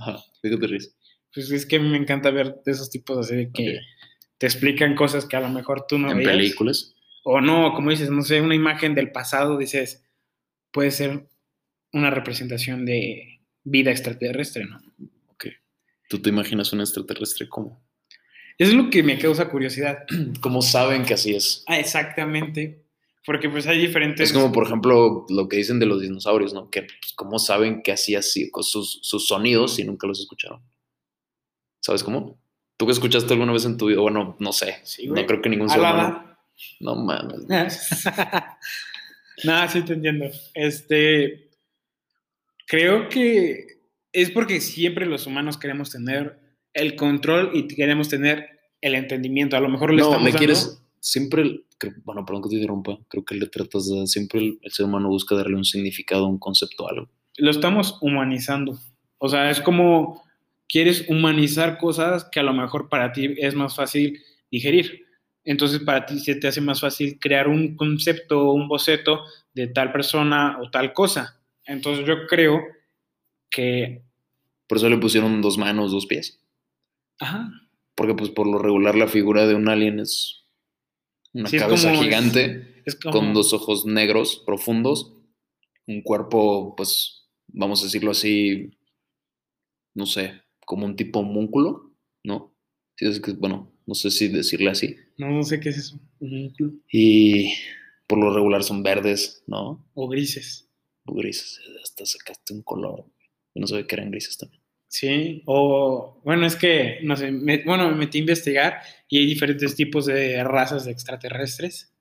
Ajá, 0.00 0.18
fíjate, 0.42 0.66
Luis. 0.66 0.92
Pues 1.32 1.52
es 1.52 1.64
que 1.64 1.78
me 1.78 1.96
encanta 1.96 2.32
ver 2.32 2.56
de 2.66 2.72
esos 2.72 2.90
tipos 2.90 3.16
así 3.16 3.36
de 3.36 3.52
que 3.52 3.78
te 4.38 4.46
explican 4.46 4.96
cosas 4.96 5.24
que 5.24 5.36
a 5.36 5.40
lo 5.40 5.50
mejor 5.50 5.86
tú 5.86 5.98
no 5.98 6.10
en 6.10 6.16
veías. 6.18 6.32
películas. 6.32 6.96
O 7.22 7.40
no, 7.40 7.72
como 7.72 7.90
dices, 7.90 8.10
no 8.10 8.22
sé, 8.22 8.40
una 8.40 8.56
imagen 8.56 8.96
del 8.96 9.12
pasado, 9.12 9.56
dices, 9.56 10.04
puede 10.72 10.90
ser 10.90 11.28
una 11.92 12.10
representación 12.10 12.84
de 12.86 13.40
vida 13.62 13.92
extraterrestre, 13.92 14.64
¿no? 14.64 14.80
Ok. 15.28 15.46
¿Tú 16.08 16.20
te 16.20 16.30
imaginas 16.30 16.72
un 16.72 16.80
extraterrestre 16.80 17.48
cómo? 17.48 17.80
Es 18.60 18.74
lo 18.74 18.90
que 18.90 19.02
me 19.02 19.18
causa 19.18 19.48
curiosidad. 19.48 20.04
¿Cómo 20.42 20.60
saben 20.60 21.06
que 21.06 21.14
así 21.14 21.34
es? 21.34 21.64
Ah, 21.66 21.78
exactamente. 21.78 22.84
Porque 23.24 23.48
pues 23.48 23.66
hay 23.66 23.78
diferentes... 23.78 24.28
Es 24.28 24.34
como, 24.34 24.52
por 24.52 24.66
ejemplo, 24.66 25.24
lo 25.30 25.48
que 25.48 25.56
dicen 25.56 25.78
de 25.78 25.86
los 25.86 26.02
dinosaurios, 26.02 26.52
¿no? 26.52 26.68
Que, 26.68 26.82
pues, 26.82 27.14
¿cómo 27.16 27.38
saben 27.38 27.82
que 27.82 27.90
así 27.90 28.14
así, 28.14 28.50
con 28.50 28.62
sus, 28.62 28.98
sus 29.00 29.26
sonidos 29.26 29.76
si 29.76 29.84
nunca 29.84 30.06
los 30.06 30.20
escucharon? 30.20 30.62
¿Sabes 31.80 32.04
cómo? 32.04 32.38
¿Tú 32.76 32.84
que 32.84 32.92
escuchaste 32.92 33.32
alguna 33.32 33.54
vez 33.54 33.64
en 33.64 33.78
tu 33.78 33.86
vida? 33.86 34.00
Bueno, 34.00 34.36
no 34.38 34.52
sé. 34.52 34.76
Sí, 34.82 35.06
no 35.06 35.24
creo 35.24 35.40
que 35.40 35.48
ningún 35.48 35.70
ser 35.70 35.78
humano. 35.78 36.36
No 36.80 36.96
mames. 36.96 37.46
Nada, 39.44 39.68
sí 39.68 39.80
te 39.86 39.94
entiendo. 39.94 40.26
Este, 40.52 41.48
creo 42.66 43.08
que 43.08 43.80
es 44.12 44.30
porque 44.30 44.60
siempre 44.60 45.06
los 45.06 45.26
humanos 45.26 45.56
queremos 45.56 45.88
tener 45.88 46.39
el 46.74 46.96
control 46.96 47.50
y 47.54 47.66
queremos 47.68 48.08
tener 48.08 48.46
el 48.80 48.94
entendimiento. 48.94 49.56
A 49.56 49.60
lo 49.60 49.68
mejor 49.68 49.90
le 49.92 49.98
No, 49.98 50.04
estamos 50.04 50.24
le 50.24 50.30
dando- 50.30 50.38
quieres. 50.38 50.82
Siempre. 51.00 51.60
creo- 51.78 51.94
bueno, 52.04 52.24
perdón 52.26 52.42
que 52.42 52.48
te 52.50 52.54
interrumpa. 52.56 52.98
Creo 53.08 53.24
que 53.24 53.34
le 53.34 53.46
tratas 53.46 53.88
de. 53.88 54.06
Siempre 54.06 54.40
el, 54.40 54.58
el 54.62 54.70
ser 54.72 54.86
humano 54.86 55.08
busca 55.08 55.34
darle 55.34 55.56
un 55.56 55.64
significado, 55.64 56.26
un 56.26 56.38
concepto 56.38 56.86
a 56.86 56.90
algo. 56.90 57.08
lo 57.38 57.50
estamos 57.50 57.96
humanizando. 58.02 58.78
O 59.18 59.28
sea, 59.28 59.50
es 59.50 59.60
como 59.60 60.22
quieres 60.68 61.06
humanizar 61.08 61.78
cosas 61.78 62.24
que 62.30 62.38
a 62.40 62.42
lo 62.42 62.52
mejor 62.52 62.88
para 62.88 63.12
ti 63.12 63.34
es 63.38 63.54
más 63.54 63.74
fácil 63.74 64.20
digerir. 64.50 65.06
Entonces, 65.42 65.80
para 65.80 66.04
ti 66.04 66.18
se 66.20 66.34
te 66.34 66.48
hace 66.48 66.60
más 66.60 66.80
fácil 66.82 67.18
crear 67.18 67.48
un 67.48 67.74
concepto, 67.76 68.52
un 68.52 68.68
boceto 68.68 69.20
de 69.54 69.68
tal 69.68 69.90
persona 69.90 70.58
o 70.62 70.70
tal 70.70 70.92
cosa. 70.92 71.40
Entonces, 71.64 72.06
yo 72.06 72.26
creo 72.28 72.60
que. 73.50 74.02
Por 74.66 74.78
eso 74.78 74.88
le 74.88 74.98
pusieron 74.98 75.40
dos 75.42 75.56
manos, 75.58 75.92
dos 75.92 76.06
pies. 76.06 76.38
Ajá. 77.20 77.50
Porque, 77.94 78.14
pues, 78.14 78.30
por 78.30 78.46
lo 78.46 78.58
regular, 78.58 78.94
la 78.96 79.08
figura 79.08 79.46
de 79.46 79.54
un 79.54 79.68
alien 79.68 80.00
es 80.00 80.44
una 81.32 81.48
Sí, 81.48 81.56
es 81.56 81.62
cabeza 81.62 81.90
como- 81.90 82.02
gigante. 82.02 82.82
Es 82.86 82.94
Es 82.94 82.96
como... 82.96 83.12
con 83.12 83.34
dos 83.34 83.52
ojos 83.52 83.84
negros 83.86 84.42
profundos, 84.46 85.12
un 85.86 86.02
cuerpo, 86.02 86.74
pues, 86.76 87.28
vamos 87.48 87.82
a 87.82 87.84
decirlo 87.84 88.10
así, 88.12 88.70
no 89.94 90.06
sé, 90.06 90.42
como 90.64 90.86
un 90.86 90.96
tipo 90.96 91.20
homúnculo, 91.20 91.92
¿no? 92.24 92.54
Sí, 92.96 93.06
es 93.06 93.20
que, 93.20 93.32
bueno, 93.32 93.72
no 93.86 93.94
sé 93.94 94.10
si 94.10 94.28
decirle 94.28 94.70
así. 94.70 94.96
No, 95.18 95.28
no 95.30 95.42
sé 95.42 95.60
qué 95.60 95.68
es 95.70 95.78
eso. 95.78 96.00
Y 96.90 97.52
por 98.06 98.18
lo 98.18 98.32
regular 98.32 98.62
son 98.64 98.82
verdes, 98.82 99.42
¿no? 99.46 99.84
O 99.94 100.08
grises. 100.08 100.68
O 101.06 101.14
grises, 101.14 101.60
hasta 101.82 102.06
sacaste 102.06 102.54
un 102.54 102.62
color. 102.62 103.04
Yo 103.54 103.60
no 103.60 103.66
sabía 103.66 103.86
que 103.86 103.94
eran 103.96 104.10
grises 104.10 104.36
también. 104.38 104.59
Sí, 104.92 105.42
o 105.46 106.20
bueno, 106.24 106.46
es 106.46 106.56
que, 106.56 106.98
no 107.04 107.16
sé, 107.16 107.30
me- 107.30 107.62
bueno, 107.62 107.88
me 107.90 107.94
metí 107.94 108.18
a 108.18 108.22
investigar 108.22 108.80
y 109.08 109.18
hay 109.18 109.26
diferentes 109.26 109.76
tipos 109.76 110.06
de 110.06 110.42
razas 110.42 110.84
de 110.84 110.90
extraterrestres, 110.90 111.94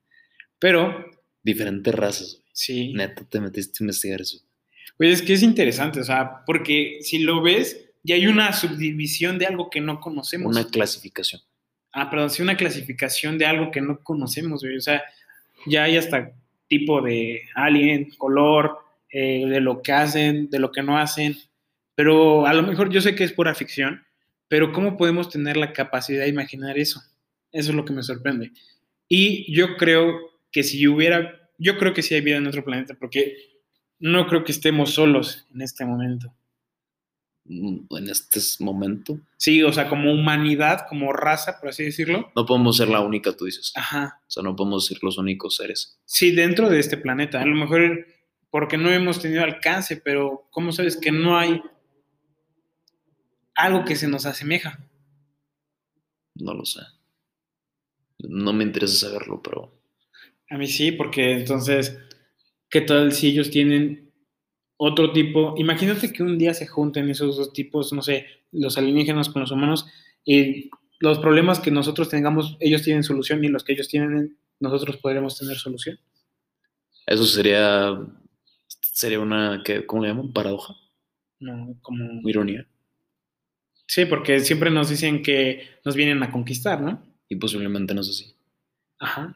pero 0.57 1.05
Diferentes 1.43 1.93
razas, 1.93 2.41
sí, 2.51 2.91
Neta, 2.93 3.23
te 3.29 3.39
metiste 3.39 3.77
a 3.79 3.83
investigar 3.83 4.21
eso. 4.21 4.39
pues 4.97 5.13
es 5.13 5.21
que 5.21 5.33
es 5.33 5.43
interesante, 5.43 5.99
o 5.99 6.03
sea, 6.03 6.43
porque 6.47 6.97
si 7.01 7.19
lo 7.19 7.41
ves, 7.43 7.91
ya 8.03 8.15
hay 8.15 8.25
una 8.25 8.51
subdivisión 8.53 9.37
de 9.37 9.45
algo 9.45 9.69
que 9.69 9.81
no 9.81 9.99
conocemos. 9.99 10.51
Una 10.55 10.65
clasificación. 10.67 11.41
Ah, 11.93 12.09
perdón, 12.09 12.31
sí, 12.31 12.41
una 12.41 12.57
clasificación 12.57 13.37
de 13.37 13.45
algo 13.45 13.69
que 13.71 13.81
no 13.81 13.99
conocemos, 14.03 14.61
güey. 14.63 14.77
O 14.77 14.81
sea, 14.81 15.03
ya 15.67 15.83
hay 15.83 15.95
hasta 15.97 16.31
tipo 16.67 17.01
de 17.01 17.43
alien, 17.55 18.09
color, 18.17 18.77
eh, 19.11 19.45
de 19.47 19.59
lo 19.61 19.81
que 19.81 19.91
hacen, 19.91 20.49
de 20.49 20.59
lo 20.59 20.71
que 20.71 20.81
no 20.83 20.97
hacen. 20.97 21.35
Pero 21.99 22.45
a 22.45 22.53
lo 22.53 22.63
mejor 22.63 22.89
yo 22.89 23.01
sé 23.01 23.13
que 23.13 23.25
es 23.25 23.33
pura 23.33 23.53
ficción, 23.53 24.05
pero 24.47 24.71
¿cómo 24.71 24.95
podemos 24.95 25.27
tener 25.27 25.57
la 25.57 25.73
capacidad 25.73 26.21
de 26.21 26.29
imaginar 26.29 26.77
eso? 26.77 27.01
Eso 27.51 27.71
es 27.71 27.75
lo 27.75 27.83
que 27.83 27.91
me 27.91 28.03
sorprende. 28.03 28.53
Y 29.09 29.53
yo 29.53 29.75
creo 29.75 30.17
que 30.49 30.63
si 30.63 30.87
hubiera, 30.87 31.51
yo 31.57 31.77
creo 31.77 31.93
que 31.93 32.01
sí 32.01 32.15
hay 32.15 32.21
vida 32.21 32.37
en 32.37 32.47
otro 32.47 32.63
planeta, 32.63 32.95
porque 32.97 33.35
no 33.99 34.27
creo 34.27 34.45
que 34.45 34.53
estemos 34.53 34.91
solos 34.93 35.45
en 35.53 35.61
este 35.61 35.83
momento. 35.83 36.33
Mm, 37.43 37.79
En 37.93 38.09
este 38.09 38.39
momento. 38.61 39.19
Sí, 39.35 39.61
o 39.63 39.73
sea, 39.73 39.89
como 39.89 40.13
humanidad, 40.13 40.85
como 40.87 41.11
raza, 41.11 41.59
por 41.59 41.67
así 41.67 41.83
decirlo. 41.83 42.31
No 42.33 42.45
podemos 42.45 42.77
ser 42.77 42.87
la 42.87 43.01
única, 43.01 43.35
tú 43.35 43.43
dices. 43.43 43.73
Ajá. 43.75 44.21
O 44.21 44.31
sea, 44.31 44.41
no 44.41 44.55
podemos 44.55 44.85
ser 44.85 44.99
los 45.01 45.17
únicos 45.17 45.57
seres. 45.57 45.99
Sí, 46.05 46.31
dentro 46.31 46.69
de 46.69 46.79
este 46.79 46.95
planeta. 46.95 47.41
A 47.41 47.45
lo 47.45 47.55
mejor 47.55 48.05
porque 48.51 48.77
no 48.77 48.89
hemos 48.89 49.21
tenido 49.21 49.43
alcance, 49.43 49.97
pero 49.97 50.47
¿cómo 50.49 50.71
sabes 50.71 50.95
que 50.95 51.11
no 51.11 51.37
hay 51.37 51.61
algo 53.59 53.85
que 53.85 53.95
se 53.95 54.07
nos 54.07 54.25
asemeja? 54.25 54.79
No 56.35 56.53
lo 56.53 56.65
sé. 56.65 56.81
No 58.19 58.53
me 58.53 58.63
interesa 58.63 59.07
saberlo, 59.09 59.41
pero 59.41 59.71
A 60.49 60.57
mí 60.57 60.67
sí, 60.67 60.91
porque 60.91 61.31
entonces, 61.33 61.97
¿qué 62.69 62.81
tal 62.81 63.11
si 63.13 63.27
ellos 63.27 63.49
tienen 63.51 64.11
otro 64.77 65.11
tipo? 65.13 65.55
Imagínate 65.57 66.11
que 66.11 66.23
un 66.23 66.37
día 66.37 66.53
se 66.53 66.67
junten 66.67 67.09
esos 67.09 67.37
dos 67.37 67.53
tipos, 67.53 67.93
no 67.93 68.01
sé, 68.01 68.25
los 68.51 68.77
alienígenas 68.77 69.29
con 69.29 69.41
los 69.41 69.51
humanos, 69.51 69.85
y 70.25 70.69
los 70.99 71.19
problemas 71.19 71.59
que 71.59 71.71
nosotros 71.71 72.09
tengamos, 72.09 72.57
ellos 72.59 72.81
tienen 72.83 73.03
solución, 73.03 73.43
y 73.43 73.47
los 73.49 73.63
que 73.63 73.73
ellos 73.73 73.87
tienen, 73.87 74.37
nosotros 74.59 74.97
podremos 74.97 75.37
tener 75.37 75.57
solución. 75.57 75.99
eso 77.07 77.25
sería. 77.25 77.97
Sería 78.81 79.19
una. 79.19 79.61
¿qué- 79.63 79.85
¿Cómo 79.85 80.01
le 80.03 80.09
llaman? 80.09 80.33
Paradoja. 80.33 80.75
No, 81.39 81.77
como... 81.81 82.27
Ironía. 82.27 82.67
Sí, 83.91 84.05
porque 84.05 84.39
siempre 84.41 84.69
nos 84.69 84.87
dicen 84.87 85.23
que 85.23 85.67
nos 85.83 85.95
vienen 85.95 86.21
a 86.21 86.29
conquistar, 86.31 86.79
¿no? 86.79 87.03
Y 87.27 87.37
posiblemente 87.37 87.95
no 87.95 88.01
es 88.01 88.09
así. 88.09 88.35
Ajá. 88.99 89.35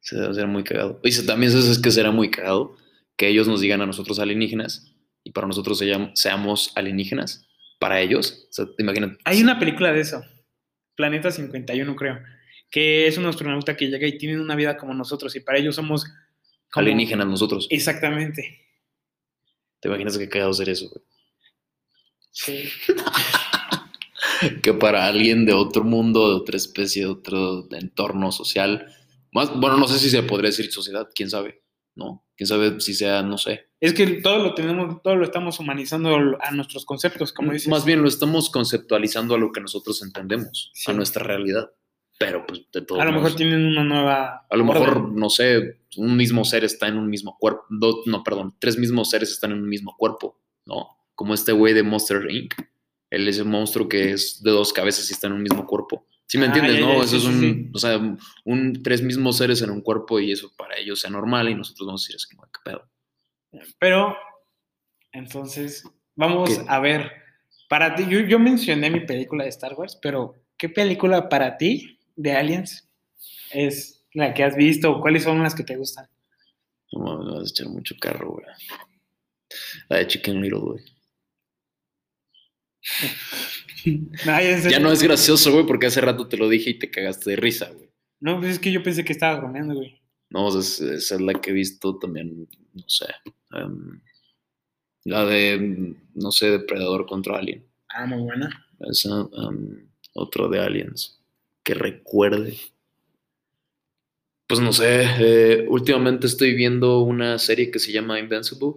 Se 0.00 0.16
debe 0.16 0.32
ser 0.32 0.46
muy 0.46 0.64
cagado. 0.64 1.00
Y 1.04 1.26
también 1.26 1.52
eso 1.52 1.58
es 1.70 1.78
que 1.78 1.90
será 1.90 2.10
muy 2.10 2.30
cagado 2.30 2.78
que 3.18 3.28
ellos 3.28 3.46
nos 3.46 3.60
digan 3.60 3.82
a 3.82 3.86
nosotros 3.86 4.18
alienígenas 4.18 4.90
y 5.22 5.32
para 5.32 5.46
nosotros 5.46 5.82
seam- 5.82 6.12
seamos 6.14 6.72
alienígenas. 6.76 7.46
Para 7.78 8.00
ellos, 8.00 8.46
o 8.48 8.52
sea, 8.54 8.64
te 8.74 8.82
imaginas. 8.82 9.18
Hay 9.26 9.42
una 9.42 9.58
película 9.58 9.92
de 9.92 10.00
eso, 10.00 10.24
Planeta 10.96 11.30
51 11.30 11.94
creo, 11.94 12.20
que 12.70 13.06
es 13.06 13.18
un 13.18 13.26
astronauta 13.26 13.76
que 13.76 13.88
llega 13.88 14.06
y 14.06 14.16
tienen 14.16 14.40
una 14.40 14.56
vida 14.56 14.78
como 14.78 14.94
nosotros 14.94 15.36
y 15.36 15.40
para 15.40 15.58
ellos 15.58 15.74
somos 15.76 16.04
como- 16.72 16.84
alienígenas 16.84 17.26
nosotros. 17.26 17.66
Exactamente. 17.68 18.62
¿Te 19.80 19.88
imaginas 19.88 20.16
qué 20.16 20.26
cagado 20.30 20.54
ser 20.54 20.70
eso? 20.70 20.88
güey? 20.88 21.04
Sí. 22.30 22.64
Que 24.62 24.72
para 24.74 25.06
alguien 25.06 25.46
de 25.46 25.52
otro 25.52 25.84
mundo, 25.84 26.28
de 26.28 26.34
otra 26.36 26.56
especie, 26.56 27.02
de 27.02 27.08
otro 27.10 27.66
entorno 27.72 28.32
social, 28.32 28.86
más, 29.32 29.54
bueno, 29.58 29.76
no 29.76 29.88
sé 29.88 29.98
si 29.98 30.10
se 30.10 30.22
podría 30.22 30.50
decir 30.50 30.70
sociedad, 30.72 31.08
quién 31.14 31.30
sabe, 31.30 31.62
¿no? 31.94 32.24
Quién 32.36 32.46
sabe 32.48 32.80
si 32.80 32.94
sea, 32.94 33.22
no 33.22 33.38
sé. 33.38 33.68
Es 33.80 33.92
que 33.92 34.06
todo 34.06 34.38
lo 34.38 34.54
tenemos, 34.54 35.02
todo 35.02 35.16
lo 35.16 35.24
estamos 35.24 35.58
humanizando 35.60 36.16
a 36.40 36.50
nuestros 36.52 36.84
conceptos, 36.84 37.32
como 37.32 37.52
dices. 37.52 37.68
Más 37.68 37.84
bien 37.84 38.02
lo 38.02 38.08
estamos 38.08 38.50
conceptualizando 38.50 39.34
a 39.34 39.38
lo 39.38 39.52
que 39.52 39.60
nosotros 39.60 40.02
entendemos, 40.02 40.70
Sí. 40.74 40.90
a 40.90 40.94
nuestra 40.94 41.24
realidad. 41.24 41.70
Pero 42.18 42.46
pues 42.46 42.60
de 42.72 42.82
todo 42.82 43.00
a 43.00 43.04
lo 43.04 43.12
mejor 43.12 43.34
tienen 43.34 43.66
una 43.66 43.82
nueva. 43.82 44.46
A 44.48 44.56
lo 44.56 44.64
mejor, 44.64 45.12
no 45.12 45.28
sé, 45.30 45.80
un 45.96 46.16
mismo 46.16 46.44
ser 46.44 46.62
está 46.62 46.86
en 46.86 46.96
un 46.96 47.08
mismo 47.10 47.36
cuerpo. 47.40 47.64
no, 48.06 48.22
perdón, 48.22 48.54
tres 48.60 48.78
mismos 48.78 49.10
seres 49.10 49.30
están 49.32 49.50
en 49.50 49.58
un 49.58 49.68
mismo 49.68 49.96
cuerpo, 49.98 50.40
¿no? 50.64 50.90
Como 51.16 51.34
este 51.34 51.50
güey 51.52 51.74
de 51.74 51.82
Monster 51.82 52.30
Inc. 52.30 52.54
Él 53.14 53.28
es 53.28 53.38
un 53.38 53.48
monstruo 53.50 53.88
que 53.88 54.12
es 54.12 54.42
de 54.42 54.50
dos 54.50 54.72
cabezas 54.72 55.08
y 55.10 55.12
está 55.12 55.26
en 55.28 55.34
un 55.34 55.42
mismo 55.42 55.66
cuerpo. 55.66 56.06
¿Sí 56.26 56.38
me 56.38 56.44
Ah, 56.44 56.46
entiendes, 56.48 56.74
ya, 56.74 56.80
no? 56.80 56.94
ya, 56.94 57.04
eso 57.04 57.08
sí, 57.08 57.16
es 57.16 57.24
un, 57.24 57.40
sí. 57.40 57.70
o 57.74 57.78
sea, 57.78 58.16
un, 58.44 58.82
tres 58.82 59.02
mismos 59.02 59.36
seres 59.36 59.60
en 59.62 59.70
un 59.70 59.82
cuerpo 59.82 60.18
y 60.20 60.32
eso 60.32 60.50
para 60.56 60.76
ellos 60.78 61.00
sea 61.00 61.10
normal 61.10 61.48
y 61.48 61.54
nosotros 61.54 61.86
vamos 61.86 62.02
a 62.02 62.04
decir 62.04 62.16
así 62.16 62.34
como, 62.34 62.50
¿qué 62.50 62.60
pedo? 62.64 62.88
Pero, 63.78 64.16
entonces, 65.12 65.84
vamos 66.16 66.50
¿Qué? 66.58 66.64
a 66.68 66.80
ver. 66.80 67.12
Para 67.68 67.94
ti, 67.94 68.04
yo, 68.08 68.20
yo 68.20 68.38
mencioné 68.38 68.90
mi 68.90 69.00
película 69.00 69.44
de 69.44 69.50
Star 69.50 69.74
Wars, 69.74 69.98
pero 70.00 70.34
¿qué 70.56 70.68
película 70.68 71.28
para 71.28 71.56
ti 71.56 71.98
de 72.16 72.32
Aliens 72.32 72.88
es 73.52 74.04
la 74.12 74.34
que 74.34 74.44
has 74.44 74.54
visto 74.56 74.90
o 74.92 75.00
cuáles 75.00 75.22
son 75.24 75.42
las 75.42 75.54
que 75.54 75.64
te 75.64 75.76
gustan? 75.76 76.06
No 76.92 77.18
me 77.22 77.32
vas 77.32 77.48
a 77.48 77.50
echar 77.50 77.68
mucho 77.68 77.94
carro, 78.00 78.32
güey. 78.32 78.46
La 79.88 79.98
de 79.98 80.06
Chicken 80.06 80.40
Little, 80.40 80.58
güey. 80.60 80.84
Ya 84.70 84.78
no 84.78 84.90
es 84.90 85.02
gracioso, 85.02 85.52
güey, 85.52 85.66
porque 85.66 85.86
hace 85.86 86.00
rato 86.00 86.26
te 86.26 86.38
lo 86.38 86.48
dije 86.48 86.70
y 86.70 86.78
te 86.78 86.90
cagaste 86.90 87.30
de 87.30 87.36
risa, 87.36 87.70
güey. 87.70 87.90
No, 88.20 88.38
pues 88.38 88.52
es 88.52 88.58
que 88.58 88.72
yo 88.72 88.82
pensé 88.82 89.04
que 89.04 89.12
estaba 89.12 89.38
bromeando, 89.38 89.74
güey. 89.74 90.00
No, 90.30 90.48
esa 90.58 90.94
es, 90.94 91.10
la 91.20 91.34
que 91.34 91.50
he 91.50 91.52
visto 91.52 91.98
también, 91.98 92.48
no 92.72 92.88
sé. 92.88 93.06
em, 93.52 94.00
la 95.04 95.26
de, 95.26 95.94
no 96.14 96.30
sé, 96.32 96.50
Depredador 96.50 97.04
contra 97.06 97.36
Alien. 97.36 97.66
Ah, 97.90 98.06
muy 98.06 98.22
buena. 98.22 98.66
Esa, 98.90 99.28
em, 99.50 99.86
otro 100.14 100.48
de 100.48 100.60
Aliens. 100.60 101.20
Que 101.62 101.74
recuerde. 101.74 102.56
Pues 104.46 104.60
no 104.60 104.72
sé, 104.72 105.04
eh, 105.20 105.66
últimamente 105.68 106.26
estoy 106.26 106.54
viendo 106.54 107.00
una 107.00 107.38
serie 107.38 107.70
que 107.70 107.78
se 107.78 107.92
llama 107.92 108.18
Invincible, 108.18 108.74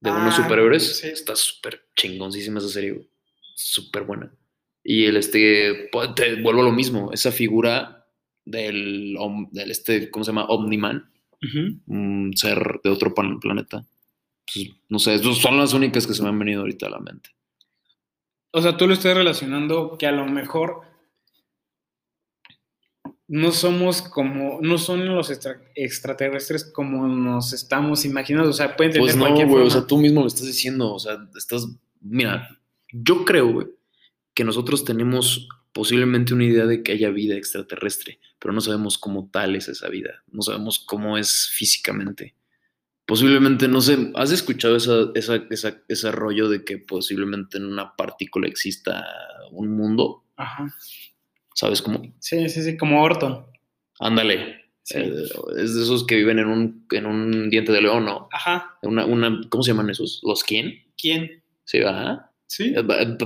de 0.00 0.10
unos 0.10 0.38
Ah, 0.38 0.42
superhéroes. 0.42 0.98
sí. 0.98 1.08
Está 1.08 1.34
súper 1.34 1.88
chingoncísima 1.96 2.60
esa 2.60 2.68
serie, 2.68 2.92
güey. 2.92 3.08
Súper 3.58 4.02
buena. 4.04 4.32
Y 4.84 5.06
el 5.06 5.16
este, 5.16 5.88
pues, 5.90 6.14
te 6.14 6.40
vuelvo 6.42 6.60
a 6.60 6.64
lo 6.66 6.72
mismo, 6.72 7.10
esa 7.12 7.32
figura 7.32 8.06
del, 8.44 9.16
del 9.50 9.70
este, 9.70 10.10
¿cómo 10.10 10.24
se 10.24 10.30
llama? 10.30 10.44
Omniman 10.44 11.10
Ujú. 11.42 11.80
un 11.86 12.32
ser 12.36 12.80
de 12.84 12.90
otro 12.90 13.14
planeta. 13.14 13.84
Pues, 14.54 14.68
no 14.88 14.98
sé, 14.98 15.18
son 15.18 15.56
las 15.58 15.72
únicas 15.72 16.06
que 16.06 16.14
se 16.14 16.22
me 16.22 16.28
han 16.28 16.38
venido 16.38 16.60
ahorita 16.60 16.86
a 16.86 16.90
la 16.90 17.00
mente. 17.00 17.30
O 18.52 18.62
sea, 18.62 18.76
tú 18.76 18.86
lo 18.86 18.92
estás 18.94 19.16
relacionando 19.16 19.96
que 19.98 20.06
a 20.06 20.12
lo 20.12 20.26
mejor 20.26 20.82
no 23.28 23.50
somos 23.50 24.02
como, 24.02 24.60
no 24.62 24.78
son 24.78 25.06
los 25.08 25.30
extra- 25.30 25.60
extraterrestres 25.74 26.64
como 26.72 27.08
nos 27.08 27.52
estamos 27.52 28.04
imaginando. 28.04 28.50
O 28.50 28.52
sea, 28.52 28.76
pueden 28.76 28.92
tener 28.92 29.04
Pues 29.04 29.16
no, 29.16 29.34
güey, 29.48 29.66
o 29.66 29.70
sea, 29.70 29.84
tú 29.86 29.98
mismo 29.98 30.20
lo 30.20 30.28
estás 30.28 30.46
diciendo, 30.46 30.94
o 30.94 30.98
sea, 30.98 31.18
estás, 31.36 31.66
mira, 32.00 32.48
yo 33.02 33.24
creo, 33.24 33.52
güey, 33.52 33.66
que 34.34 34.44
nosotros 34.44 34.84
tenemos 34.84 35.48
posiblemente 35.72 36.34
una 36.34 36.44
idea 36.44 36.66
de 36.66 36.82
que 36.82 36.92
haya 36.92 37.10
vida 37.10 37.36
extraterrestre, 37.36 38.18
pero 38.38 38.52
no 38.54 38.60
sabemos 38.60 38.98
cómo 38.98 39.28
tal 39.32 39.56
es 39.56 39.68
esa 39.68 39.88
vida, 39.88 40.22
no 40.30 40.42
sabemos 40.42 40.78
cómo 40.78 41.18
es 41.18 41.48
físicamente. 41.54 42.34
Posiblemente, 43.06 43.68
no 43.68 43.80
sé, 43.80 44.10
¿has 44.16 44.32
escuchado 44.32 44.76
esa, 44.76 45.10
esa, 45.14 45.36
esa- 45.50 45.80
ese 45.86 46.10
rollo 46.10 46.48
de 46.48 46.64
que 46.64 46.78
posiblemente 46.78 47.56
en 47.58 47.66
una 47.66 47.94
partícula 47.94 48.48
exista 48.48 49.06
un 49.52 49.76
mundo? 49.76 50.24
Ajá. 50.36 50.66
¿Sabes 51.54 51.80
cómo? 51.82 52.02
Sí, 52.18 52.48
sí, 52.48 52.62
sí, 52.62 52.76
como 52.76 53.02
Orton. 53.02 53.46
Ándale. 54.00 54.62
Sí. 54.82 54.98
Eh, 54.98 55.24
es 55.58 55.74
de 55.74 55.82
esos 55.82 56.04
que 56.04 56.16
viven 56.16 56.38
en 56.40 56.46
un, 56.48 56.86
en 56.90 57.06
un 57.06 57.48
diente 57.48 57.70
de 57.72 57.82
león, 57.82 58.04
¿no? 58.04 58.28
Ajá. 58.32 58.76
Una, 58.82 59.04
una, 59.06 59.40
¿Cómo 59.50 59.62
se 59.62 59.70
llaman 59.70 59.88
esos? 59.90 60.20
¿Los 60.24 60.42
quién? 60.42 60.74
¿Quién? 61.00 61.42
Sí, 61.64 61.80
va. 61.80 62.32
Sí. 62.46 62.74
Eh, 62.76 62.82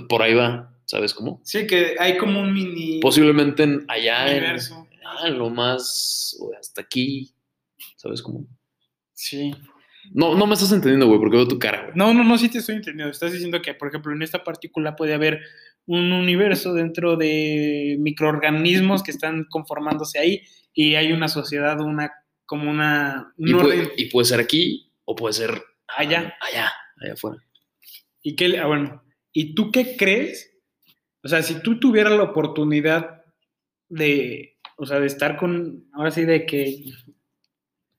Por 0.09 0.23
ahí 0.23 0.35
va, 0.35 0.75
¿sabes 0.87 1.15
cómo? 1.15 1.41
Sí, 1.45 1.67
que 1.67 1.95
hay 1.99 2.17
como 2.17 2.41
un 2.41 2.53
mini 2.53 3.01
Posiblemente 3.01 3.63
en- 3.65 3.85
allá 3.89 4.29
en, 4.31 4.39
universo. 4.39 4.89
ah, 5.05 5.29
en 5.29 5.39
lo 5.39 5.51
más, 5.51 6.37
hasta 6.59 6.81
aquí, 6.83 7.33
¿Sabes 7.97 8.23
cómo? 8.23 8.47
Sí. 9.13 9.55
No, 10.13 10.35
no 10.35 10.47
me 10.47 10.55
estás 10.55 10.73
entendiendo, 10.73 11.07
güey, 11.07 11.19
porque 11.21 11.37
veo 11.37 11.47
tu 11.47 11.59
cara, 11.59 11.83
güey. 11.83 11.93
No, 11.95 12.15
no, 12.15 12.25
no, 12.25 12.39
sí 12.39 12.49
te 12.49 12.59
estoy 12.59 12.77
entendiendo. 12.77 13.11
Estás 13.13 13.33
diciendo 13.33 13.61
que, 13.61 13.75
por 13.75 13.89
ejemplo, 13.89 14.13
en 14.13 14.23
esta 14.23 14.43
partícula 14.43 14.97
puede 14.97 15.13
haber 15.13 15.41
un 15.87 16.11
universo 16.13 16.73
dentro 16.73 17.17
de 17.17 17.97
microorganismos 18.01 19.03
que 19.03 19.11
están 19.11 19.45
conformándose 19.51 20.19
ahí 20.19 20.43
y 20.73 20.95
hay 20.95 21.13
una 21.13 21.29
sociedad, 21.29 21.79
una 21.81 22.11
como 22.47 22.71
una 22.71 23.33
un 23.37 23.49
Y 23.49 23.53
puede, 23.55 23.93
y 23.99 24.05
puede 24.07 24.25
ser 24.25 24.41
aquí 24.41 24.91
o 25.05 25.15
puede 25.15 25.35
ser 25.35 25.63
Allá. 25.95 26.35
Allá, 26.41 26.71
allá 27.03 27.13
afuera. 27.13 27.37
¿Y 28.23 28.37
qué, 28.37 28.59
ah, 28.59 28.67
bueno, 28.67 29.03
¿y 29.33 29.55
tú 29.55 29.71
qué 29.71 29.97
crees? 29.97 30.57
O 31.23 31.29
sea, 31.29 31.43
si 31.43 31.61
tú 31.63 31.79
tuvieras 31.79 32.13
la 32.13 32.23
oportunidad 32.23 33.25
de, 33.89 34.59
o 34.77 34.87
sea, 34.87 35.01
de 35.01 35.07
estar 35.07 35.37
con, 35.37 35.85
ahora 35.93 36.11
sí, 36.11 36.25
de 36.25 36.47
que 36.47 36.85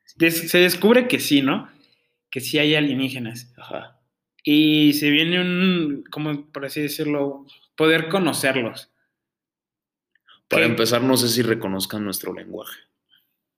se 0.05 0.57
descubre 0.57 1.07
que 1.07 1.19
sí, 1.19 1.41
¿no? 1.41 1.69
Que 2.29 2.41
sí 2.41 2.59
hay 2.59 2.75
alienígenas. 2.75 3.53
Ajá. 3.57 4.01
Y 4.43 4.93
se 4.93 5.09
viene 5.09 5.39
un, 5.39 6.03
como 6.09 6.51
por 6.51 6.65
así 6.65 6.81
decirlo, 6.81 7.45
poder 7.75 8.09
conocerlos. 8.09 8.91
Para 10.47 10.63
¿Qué? 10.63 10.69
empezar, 10.69 11.01
no 11.03 11.15
sé 11.17 11.29
si 11.29 11.41
reconozcan 11.41 12.03
nuestro 12.03 12.33
lenguaje. 12.33 12.79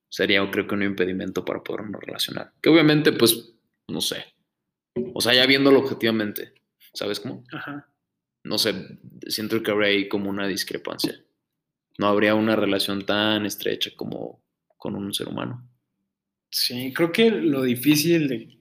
Sería, 0.10 0.48
creo 0.52 0.68
que, 0.68 0.76
un 0.76 0.84
impedimento 0.84 1.44
para 1.44 1.64
podernos 1.64 2.02
relacionar. 2.02 2.54
Que 2.62 2.70
obviamente, 2.70 3.14
pues, 3.14 3.56
no 3.88 4.00
sé. 4.00 4.26
O 5.14 5.22
sea, 5.22 5.34
ya 5.34 5.48
viéndolo 5.48 5.80
objetivamente, 5.80 6.53
¿sabes 6.94 7.20
cómo? 7.20 7.44
Ajá. 7.52 7.90
No 8.44 8.58
sé, 8.58 8.74
siento 9.28 9.62
que 9.64 9.72
habría 9.72 9.90
ahí 9.90 10.08
como 10.10 10.30
una 10.30 10.48
discrepancia. 10.48 11.24
No 11.98 12.08
habría 12.08 12.36
una 12.36 12.56
relación 12.56 13.06
tan 13.06 13.46
estrecha 13.46 13.92
como 13.96 14.44
con 14.78 14.96
un 14.96 15.14
ser 15.14 15.28
humano. 15.30 15.70
Sí, 16.50 16.92
creo 16.94 17.12
que 17.12 17.32
lo 17.32 17.64
difícil 17.64 18.28
de, 18.28 18.58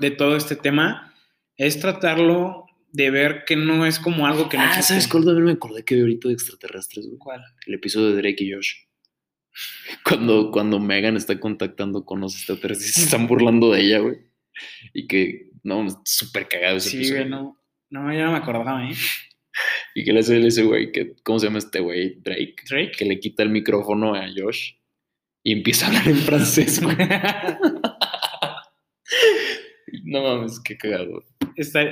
de 0.00 0.10
todo 0.10 0.36
este 0.36 0.56
tema 0.56 1.14
es 1.56 1.78
tratarlo 1.78 2.66
de 2.92 3.10
ver 3.10 3.44
que 3.44 3.56
no 3.56 3.84
es 3.84 3.98
como 3.98 4.26
algo 4.26 4.48
que 4.48 4.56
no 4.56 4.62
ah. 4.64 4.82
¿sabes 4.82 5.06
cuál 5.06 5.24
también 5.24 5.44
me 5.44 5.52
acordé 5.52 5.84
que 5.84 5.96
vi 5.96 6.00
ahorita 6.00 6.28
de 6.28 6.34
extraterrestres, 6.34 7.06
güey? 7.06 7.18
¿Cuál? 7.18 7.42
El 7.66 7.74
episodio 7.74 8.08
de 8.12 8.22
Drake 8.22 8.42
y 8.44 8.52
Josh. 8.52 8.72
Cuando, 10.04 10.50
cuando 10.50 10.78
Megan 10.78 11.16
está 11.16 11.38
contactando 11.40 12.04
con 12.04 12.20
los 12.20 12.34
extraterrestres, 12.36 12.94
se 12.94 13.04
están 13.04 13.26
burlando 13.26 13.72
de 13.72 13.80
ella, 13.80 13.98
güey. 13.98 14.18
Y 14.92 15.06
que, 15.06 15.50
no, 15.62 15.86
es 15.86 15.96
súper 16.04 16.48
cagado 16.48 16.76
ese 16.76 16.90
Sí, 16.90 16.96
episodio. 16.98 17.20
güey, 17.20 17.30
no. 17.30 17.62
No, 17.90 18.12
ya 18.12 18.24
no 18.24 18.32
me 18.32 18.38
acordaba, 18.38 18.88
¿eh? 18.88 18.94
Y 19.94 20.04
que 20.04 20.12
le 20.12 20.20
hace 20.20 20.44
ese 20.46 20.64
güey, 20.64 20.92
que, 20.92 21.14
¿cómo 21.22 21.38
se 21.38 21.46
llama 21.46 21.58
este 21.58 21.80
güey? 21.80 22.16
Drake. 22.20 22.56
Drake. 22.68 22.92
Que 22.98 23.04
le 23.04 23.18
quita 23.18 23.42
el 23.42 23.50
micrófono 23.50 24.14
a 24.14 24.26
Josh 24.34 24.74
y 25.42 25.52
empieza 25.52 25.86
a 25.86 25.88
hablar 25.88 26.08
en 26.08 26.16
francés, 26.16 26.80
güey. 26.82 26.96
No 30.04 30.22
mames, 30.22 30.60
qué 30.60 30.76
cagado. 30.76 31.24
Está... 31.54 31.84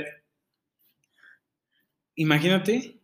Imagínate 2.16 3.00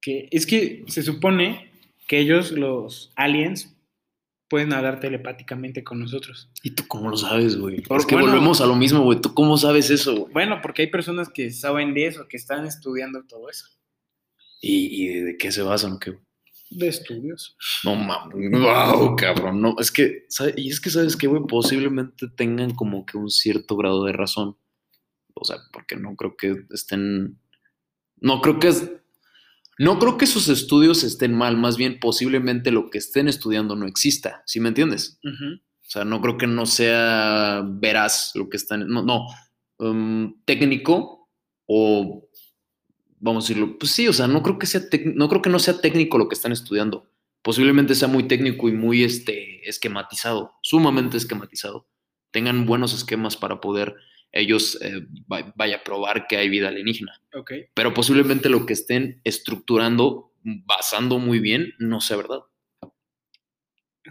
que 0.00 0.28
es 0.30 0.46
que 0.46 0.84
se 0.88 1.02
supone 1.02 1.70
que 2.06 2.18
ellos, 2.18 2.52
los 2.52 3.12
aliens, 3.16 3.75
pueden 4.48 4.72
hablar 4.72 5.00
telepáticamente 5.00 5.82
con 5.84 6.00
nosotros. 6.00 6.50
¿Y 6.62 6.70
tú 6.70 6.84
cómo 6.86 7.10
lo 7.10 7.16
sabes, 7.16 7.56
güey? 7.56 7.76
Es 7.78 8.06
que 8.06 8.14
bueno. 8.14 8.30
volvemos 8.30 8.60
a 8.60 8.66
lo 8.66 8.76
mismo, 8.76 9.02
güey. 9.02 9.20
¿Tú 9.20 9.34
cómo 9.34 9.56
sabes 9.56 9.90
eso, 9.90 10.14
güey? 10.16 10.32
Bueno, 10.32 10.60
porque 10.62 10.82
hay 10.82 10.88
personas 10.88 11.28
que 11.28 11.50
saben 11.50 11.94
de 11.94 12.06
eso, 12.06 12.28
que 12.28 12.36
están 12.36 12.66
estudiando 12.66 13.24
todo 13.24 13.48
eso. 13.50 13.66
¿Y, 14.60 15.04
y 15.04 15.20
de 15.20 15.36
qué 15.36 15.52
se 15.52 15.62
basan? 15.62 15.98
¿Qué? 15.98 16.18
De 16.70 16.88
estudios. 16.88 17.56
No 17.84 17.94
mames, 17.94 18.50
wow, 18.50 19.14
cabrón. 19.16 19.60
No, 19.60 19.76
es 19.78 19.92
que, 19.92 20.26
¿sabe? 20.28 20.54
y 20.56 20.70
es 20.70 20.80
que 20.80 20.90
sabes 20.90 21.16
que, 21.16 21.28
güey, 21.28 21.42
posiblemente 21.48 22.26
tengan 22.36 22.74
como 22.74 23.06
que 23.06 23.16
un 23.16 23.30
cierto 23.30 23.76
grado 23.76 24.04
de 24.04 24.12
razón. 24.12 24.56
O 25.34 25.44
sea, 25.44 25.58
porque 25.72 25.96
no 25.96 26.16
creo 26.16 26.36
que 26.36 26.64
estén. 26.70 27.38
No 28.16 28.40
creo 28.40 28.58
que. 28.58 28.72
No 29.78 29.98
creo 29.98 30.16
que 30.16 30.24
esos 30.24 30.48
estudios 30.48 31.04
estén 31.04 31.34
mal, 31.34 31.56
más 31.56 31.76
bien 31.76 32.00
posiblemente 32.00 32.70
lo 32.70 32.88
que 32.90 32.98
estén 32.98 33.28
estudiando 33.28 33.76
no 33.76 33.86
exista, 33.86 34.42
¿sí 34.46 34.58
me 34.58 34.68
entiendes? 34.68 35.18
O 35.24 35.88
sea, 35.88 36.04
no 36.04 36.20
creo 36.20 36.38
que 36.38 36.46
no 36.46 36.66
sea 36.66 37.62
veraz 37.64 38.32
lo 38.34 38.48
que 38.48 38.56
están, 38.56 38.88
no, 38.88 39.02
no, 39.02 39.26
um, 39.78 40.34
técnico 40.44 41.28
o, 41.66 42.28
vamos 43.18 43.44
a 43.44 43.48
decirlo, 43.48 43.78
pues 43.78 43.92
sí, 43.92 44.08
o 44.08 44.12
sea, 44.12 44.26
no 44.26 44.42
creo 44.42 44.58
que 44.58 44.66
sea, 44.66 44.80
no 45.14 45.28
creo 45.28 45.42
que 45.42 45.50
no 45.50 45.58
sea 45.58 45.80
técnico 45.80 46.18
lo 46.18 46.28
que 46.28 46.34
están 46.34 46.52
estudiando. 46.52 47.10
Posiblemente 47.42 47.94
sea 47.94 48.08
muy 48.08 48.24
técnico 48.24 48.68
y 48.68 48.72
muy 48.72 49.04
este, 49.04 49.68
esquematizado, 49.68 50.54
sumamente 50.62 51.16
esquematizado. 51.16 51.86
Tengan 52.32 52.66
buenos 52.66 52.92
esquemas 52.92 53.36
para 53.36 53.60
poder 53.60 53.94
ellos, 54.38 54.78
eh, 54.82 55.06
va- 55.30 55.52
vaya, 55.56 55.82
probar 55.84 56.26
que 56.26 56.36
hay 56.36 56.48
vida 56.48 56.68
alienígena. 56.68 57.20
Pero 57.74 57.94
posiblemente 57.94 58.48
lo 58.48 58.66
que 58.66 58.72
estén 58.72 59.20
estructurando, 59.24 60.32
basando 60.42 61.18
muy 61.18 61.38
bien, 61.40 61.74
no 61.78 62.00
sea 62.00 62.16
verdad. 62.16 62.40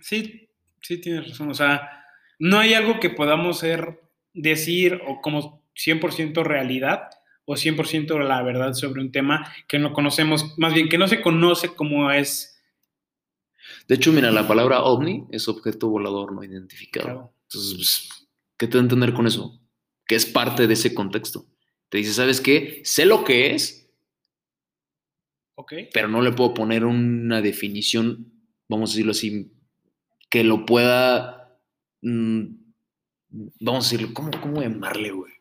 Sí, 0.01 0.49
sí 0.81 0.97
tienes 0.99 1.29
razón. 1.29 1.49
O 1.49 1.53
sea, 1.53 2.03
no 2.39 2.59
hay 2.59 2.73
algo 2.73 2.99
que 2.99 3.09
podamos 3.09 3.59
ser, 3.59 4.01
decir 4.33 5.01
o 5.07 5.21
como 5.21 5.63
100% 5.75 6.43
realidad 6.43 7.09
o 7.45 7.55
100% 7.55 8.19
la 8.19 8.41
verdad 8.41 8.73
sobre 8.73 9.01
un 9.01 9.11
tema 9.11 9.53
que 9.67 9.79
no 9.79 9.93
conocemos, 9.93 10.57
más 10.57 10.73
bien 10.73 10.89
que 10.89 10.97
no 10.97 11.07
se 11.07 11.21
conoce 11.21 11.73
como 11.73 12.11
es. 12.11 12.51
De 13.87 13.95
hecho, 13.95 14.11
mira, 14.11 14.31
la 14.31 14.47
palabra 14.47 14.83
ovni 14.83 15.25
es 15.31 15.47
objeto 15.47 15.87
volador 15.89 16.33
no 16.33 16.43
identificado. 16.43 17.05
Claro. 17.05 17.33
Entonces, 17.43 17.73
pues, 17.75 18.27
¿qué 18.57 18.67
te 18.67 18.73
da 18.77 18.79
a 18.81 18.83
entender 18.83 19.13
con 19.13 19.27
eso? 19.27 19.59
Que 20.07 20.15
es 20.15 20.25
parte 20.25 20.67
de 20.67 20.73
ese 20.73 20.93
contexto. 20.93 21.45
Te 21.89 21.97
dice, 21.99 22.13
¿sabes 22.13 22.41
qué? 22.41 22.81
Sé 22.83 23.05
lo 23.05 23.23
que 23.23 23.55
es, 23.55 23.89
Ok. 25.55 25.73
pero 25.93 26.07
no 26.07 26.21
le 26.21 26.31
puedo 26.33 26.53
poner 26.53 26.83
una 26.85 27.41
definición, 27.41 28.31
vamos 28.67 28.89
a 28.89 28.93
decirlo 28.93 29.11
así, 29.11 29.51
que 30.29 30.43
lo 30.43 30.65
pueda, 30.65 31.57
mm, 32.01 32.43
vamos 33.61 33.85
a 33.85 33.89
decirlo, 33.89 34.13
¿cómo, 34.13 34.31
cómo 34.41 34.61
llamarle, 34.61 35.11
güey? 35.11 35.31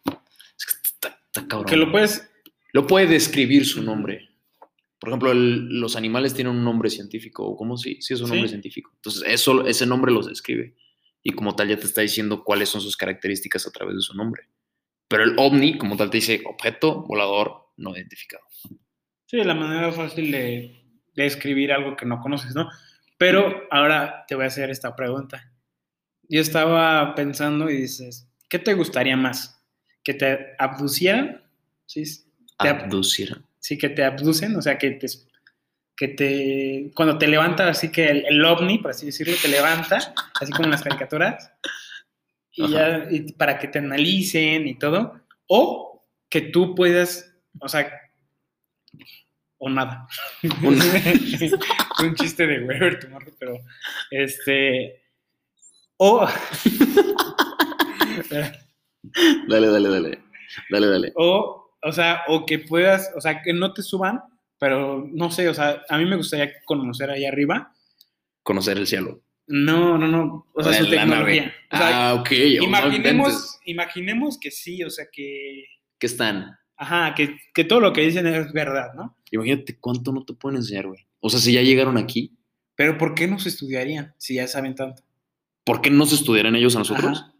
Es 0.57 0.66
que 0.66 0.72
está, 0.85 1.20
está 1.27 1.46
cabrón. 1.48 1.66
Que 1.68 1.77
lo 1.77 1.90
puedes. 1.90 2.31
Lo 2.72 2.87
puede 2.87 3.07
describir 3.07 3.66
su 3.66 3.83
nombre. 3.83 4.31
Por 4.98 5.11
ejemplo, 5.11 5.33
el- 5.33 5.81
los 5.81 5.96
animales 5.96 6.35
tienen 6.35 6.55
un 6.57 6.64
nombre 6.64 6.90
científico, 6.90 7.44
o 7.44 7.57
cómo 7.57 7.77
sí, 7.77 7.98
sí 8.00 8.14
es 8.14 8.20
un 8.20 8.31
nombre 8.31 8.48
científico. 8.48 8.92
Entonces, 8.96 9.22
eso, 9.27 9.66
ese 9.66 9.87
nombre 9.87 10.12
los 10.12 10.27
describe. 10.27 10.74
Y 11.22 11.31
como 11.33 11.55
tal, 11.57 11.68
ya 11.68 11.77
te 11.79 11.87
está 11.87 12.00
diciendo 12.00 12.42
cuáles 12.44 12.68
son 12.68 12.81
sus 12.81 12.96
características 12.96 13.66
a 13.66 13.70
través 13.70 13.96
de 13.96 14.03
su 14.03 14.14
nombre. 14.14 14.48
Pero 15.09 15.25
el 15.25 15.35
ovni, 15.38 15.77
como 15.79 15.97
tal, 15.97 16.11
te 16.11 16.19
dice 16.19 16.43
objeto 16.47 17.03
volador 17.03 17.71
no 17.77 17.95
identificado. 17.97 18.45
Sí, 19.27 19.38
la 19.43 19.55
manera 19.55 19.90
fácil 19.93 20.31
de, 20.31 20.83
de 21.14 21.27
escribir 21.27 21.73
algo 21.73 21.97
que 21.97 22.07
no 22.07 22.21
conoces, 22.21 22.55
¿no? 22.55 22.69
Pero 23.19 23.62
ahora 23.71 24.25
te 24.29 24.35
voy 24.35 24.45
a 24.45 24.49
hacer 24.49 24.71
esta 24.71 24.95
pregunta. 24.97 25.53
Yo 26.29 26.40
estaba 26.40 27.14
pensando 27.14 27.69
y 27.71 27.77
dices, 27.83 28.29
¿qué 28.49 28.59
te 28.59 28.75
gustaría 28.75 29.17
más? 29.17 29.62
¿Que 30.03 30.14
te 30.14 30.55
abducieran? 30.59 31.43
Sí, 31.87 32.03
te 32.59 32.69
ab- 32.69 32.85
Abducir. 32.85 33.43
sí, 33.59 33.77
que 33.79 33.88
te 33.90 34.05
abducen, 34.05 34.57
o 34.57 34.62
sea, 34.62 34.79
que 34.79 34.93
te, 34.93 35.07
que 35.97 36.09
te 36.09 36.90
cuando 36.95 37.19
te 37.19 37.27
levanta, 37.29 37.69
así 37.69 37.90
que 37.90 38.07
el, 38.09 38.25
el 38.27 38.45
ovni, 38.45 38.79
por 38.79 38.93
así 38.93 39.07
decirlo, 39.07 39.35
te 39.40 39.49
levanta, 39.49 40.14
así 40.40 40.51
como 40.53 40.64
en 40.64 40.71
las 40.73 40.83
caricaturas, 40.83 41.53
y 42.55 42.69
ya, 42.71 43.07
y 43.11 43.33
para 43.33 43.59
que 43.59 43.69
te 43.69 43.79
analicen 43.79 44.67
y 44.67 44.79
todo, 44.79 45.21
o 45.49 46.05
que 46.29 46.40
tú 46.40 46.75
puedas, 46.75 47.35
o 47.61 47.69
sea, 47.69 47.93
o 49.59 49.69
nada. 49.71 50.07
Un- 50.62 52.14
chiste 52.17 52.47
de 52.47 52.64
Weber 52.64 52.99
Tomorrow, 53.01 53.35
pero 53.38 53.59
este, 54.11 55.03
o, 55.97 56.27
Dale, 59.49 59.69
dale, 59.69 59.88
dale. 59.88 60.19
Dale, 60.71 60.87
dale. 60.87 61.12
o, 61.17 61.71
o 61.83 61.93
sea, 61.93 62.23
o 62.29 62.47
que 62.47 62.59
puedas, 62.61 63.12
o 63.17 63.21
sea, 63.21 63.43
que 63.43 63.53
no 63.53 63.73
te 63.73 63.83
suban, 63.83 64.23
pero 64.59 65.05
no 65.12 65.31
sé, 65.31 65.49
o 65.49 65.55
sea, 65.55 65.83
a 65.88 65.99
mí 65.99 66.05
me 66.05 66.17
gustaría 66.17 66.53
conocer 66.64 67.11
ahí 67.11 67.25
arriba. 67.25 67.73
Conocer 68.43 68.79
el 68.79 68.87
cielo. 68.87 69.21
No, 69.46 69.98
no, 69.98 70.09
no, 70.09 70.46
o 70.54 70.62
sea, 70.62 70.72
La- 70.72 70.78
su 70.78 70.88
tecnología. 70.90 71.52
O 71.70 71.76
sea, 71.76 72.09
ah, 72.11 72.14
ok. 72.14 72.30
no 72.30 72.64
imaginemos, 72.64 73.59
imaginemos 73.66 74.38
que 74.38 74.50
sí, 74.50 74.83
o 74.83 74.90
sea, 74.90 75.07
que, 75.12 75.64
Que 75.98 76.07
están. 76.07 76.57
ajá, 76.76 77.14
que, 77.14 77.37
que 77.52 77.64
todo 77.64 77.80
lo 77.80 77.92
que 77.92 78.00
dicen 78.02 78.26
es 78.26 78.52
verdad, 78.52 78.94
¿no? 78.94 79.16
Imagínate 79.30 79.76
cuánto 79.78 80.12
no 80.12 80.24
te 80.24 80.33
pueden 80.35 80.57
enseñar, 80.59 80.87
güey. 80.87 81.07
O 81.20 81.28
sea, 81.28 81.40
si 81.40 81.52
ya 81.52 81.62
llegaron 81.62 81.96
aquí, 81.98 82.33
Pero 82.76 82.96
¿por 82.98 83.14
qué 83.14 83.26
nos 83.28 83.46
estudiarían 83.46 84.14
si 84.18 84.35
ya 84.35 84.46
saben 84.48 84.74
tanto? 84.74 85.02
¿por 85.64 85.80
qué 85.80 85.88
no 85.90 86.04
se 86.07 86.14
estudiaran 86.16 86.57
ellos 86.57 86.76
a 86.76 86.80
nosotros? 86.80 87.20
Ajá. 87.22 87.35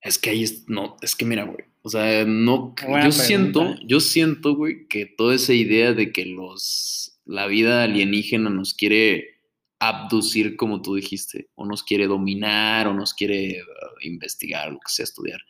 Es 0.00 0.18
que 0.18 0.30
ahí 0.30 0.42
es, 0.44 0.68
no, 0.68 0.96
es 1.02 1.16
que 1.16 1.24
mira, 1.24 1.44
güey. 1.44 1.64
O 1.82 1.88
sea, 1.88 2.24
no, 2.24 2.74
Buena 2.86 3.06
yo 3.06 3.12
siento, 3.12 3.60
pregunta. 3.60 3.82
yo 3.86 4.00
siento, 4.00 4.54
güey, 4.54 4.86
que 4.88 5.06
toda 5.06 5.34
esa 5.34 5.52
idea 5.52 5.92
de 5.94 6.12
que 6.12 6.26
los, 6.26 7.18
la 7.24 7.46
vida 7.46 7.82
alienígena 7.82 8.50
nos 8.50 8.74
quiere 8.74 9.35
abducir, 9.78 10.56
como 10.56 10.82
tú 10.82 10.94
dijiste, 10.94 11.48
o 11.54 11.66
nos 11.66 11.82
quiere 11.82 12.06
dominar, 12.06 12.88
o 12.88 12.94
nos 12.94 13.14
quiere 13.14 13.62
uh, 13.62 14.06
investigar, 14.06 14.70
lo 14.70 14.78
que 14.78 14.88
sea, 14.90 15.04
estudiar. 15.04 15.40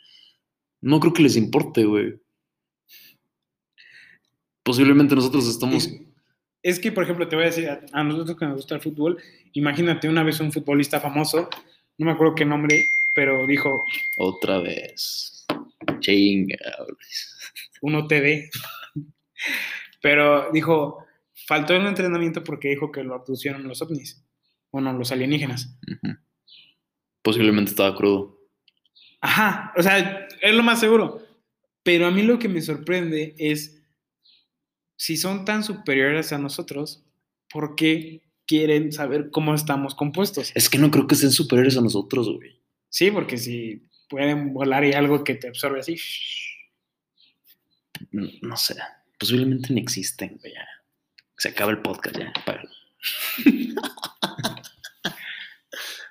No 0.80 1.00
creo 1.00 1.12
que 1.12 1.22
les 1.22 1.36
importe, 1.36 1.84
güey. 1.84 2.20
Posiblemente 4.62 5.14
nosotros 5.14 5.46
estamos... 5.46 5.86
Es, 5.86 6.00
es 6.62 6.80
que, 6.80 6.92
por 6.92 7.04
ejemplo, 7.04 7.28
te 7.28 7.36
voy 7.36 7.44
a 7.44 7.48
decir, 7.48 7.68
a, 7.68 7.80
a 7.92 8.02
nosotros 8.02 8.36
que 8.36 8.46
nos 8.46 8.56
gusta 8.56 8.74
el 8.74 8.80
fútbol, 8.80 9.18
imagínate 9.52 10.08
una 10.08 10.22
vez 10.22 10.40
un 10.40 10.52
futbolista 10.52 11.00
famoso, 11.00 11.48
no 11.98 12.06
me 12.06 12.12
acuerdo 12.12 12.34
qué 12.34 12.44
nombre, 12.44 12.84
pero 13.14 13.46
dijo, 13.46 13.84
Otra 14.18 14.58
vez. 14.58 15.46
Chinga. 16.00 16.58
uno 17.80 18.06
TD, 18.06 18.50
pero 20.02 20.50
dijo, 20.52 21.05
faltó 21.46 21.74
el 21.74 21.86
entrenamiento 21.86 22.42
porque 22.44 22.68
dijo 22.68 22.90
que 22.90 23.04
lo 23.04 23.14
abducieron 23.14 23.66
los 23.66 23.82
ovnis, 23.82 24.24
bueno, 24.70 24.92
los 24.92 25.12
alienígenas. 25.12 25.78
Posiblemente 27.22 27.70
estaba 27.70 27.96
crudo. 27.96 28.38
Ajá, 29.20 29.72
o 29.76 29.82
sea, 29.82 30.28
es 30.40 30.54
lo 30.54 30.62
más 30.62 30.80
seguro. 30.80 31.22
Pero 31.82 32.06
a 32.06 32.10
mí 32.10 32.22
lo 32.22 32.38
que 32.38 32.48
me 32.48 32.60
sorprende 32.60 33.34
es, 33.38 33.82
si 34.96 35.16
son 35.16 35.44
tan 35.44 35.62
superiores 35.62 36.32
a 36.32 36.38
nosotros, 36.38 37.04
¿por 37.48 37.76
qué 37.76 38.22
quieren 38.46 38.92
saber 38.92 39.30
cómo 39.30 39.54
estamos 39.54 39.94
compuestos? 39.94 40.52
Es 40.54 40.68
que 40.68 40.78
no 40.78 40.90
creo 40.90 41.06
que 41.06 41.14
sean 41.14 41.32
superiores 41.32 41.76
a 41.76 41.80
nosotros, 41.80 42.28
güey. 42.28 42.60
Sí, 42.88 43.10
porque 43.10 43.38
si 43.38 43.88
pueden 44.08 44.52
volar 44.52 44.84
y 44.84 44.92
algo 44.92 45.22
que 45.24 45.34
te 45.34 45.48
absorbe 45.48 45.80
así. 45.80 45.96
No, 48.10 48.28
no 48.42 48.56
sé. 48.56 48.74
Posiblemente 49.18 49.72
no 49.72 49.78
existen, 49.78 50.38
güey. 50.40 50.52
Se 51.38 51.48
acaba 51.48 51.70
el 51.70 51.82
podcast 51.82 52.16
ya. 52.16 52.32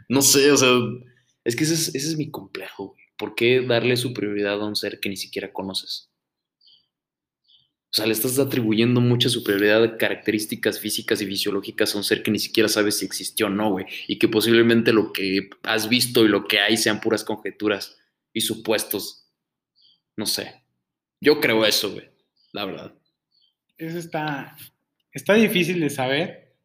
no 0.09 0.21
sé, 0.21 0.51
o 0.51 0.57
sea, 0.57 0.69
es 1.43 1.55
que 1.55 1.63
ese 1.63 1.73
es, 1.73 1.95
ese 1.95 2.07
es 2.09 2.17
mi 2.17 2.29
complejo, 2.29 2.89
güey. 2.89 3.03
¿Por 3.17 3.33
qué 3.35 3.61
darle 3.61 3.95
su 3.95 4.13
prioridad 4.13 4.61
a 4.61 4.65
un 4.65 4.75
ser 4.75 4.99
que 4.99 5.09
ni 5.09 5.15
siquiera 5.15 5.53
conoces? 5.53 6.11
O 7.95 7.97
sea, 7.97 8.07
le 8.07 8.11
estás 8.11 8.37
atribuyendo 8.39 8.99
mucha 8.99 9.29
superioridad 9.29 9.81
de 9.81 9.95
características 9.95 10.81
físicas 10.81 11.21
y 11.21 11.27
fisiológicas 11.27 11.95
a 11.95 11.97
un 11.97 12.03
ser 12.03 12.23
que 12.23 12.31
ni 12.31 12.39
siquiera 12.39 12.67
sabes 12.67 12.97
si 12.97 13.05
existió 13.05 13.45
o 13.45 13.49
no, 13.49 13.71
güey. 13.71 13.85
Y 14.09 14.19
que 14.19 14.27
posiblemente 14.27 14.91
lo 14.91 15.13
que 15.13 15.49
has 15.63 15.87
visto 15.87 16.25
y 16.25 16.27
lo 16.27 16.45
que 16.45 16.59
hay 16.59 16.75
sean 16.75 16.99
puras 16.99 17.23
conjeturas 17.23 17.97
y 18.33 18.41
supuestos. 18.41 19.31
No 20.17 20.25
sé. 20.25 20.65
Yo 21.21 21.39
creo 21.39 21.65
eso, 21.65 21.93
güey. 21.93 22.09
La 22.51 22.65
verdad. 22.65 22.93
Eso 23.77 23.97
está, 23.97 24.57
está 25.15 25.33
difícil 25.33 25.79
de 25.79 25.89
saber, 25.89 26.55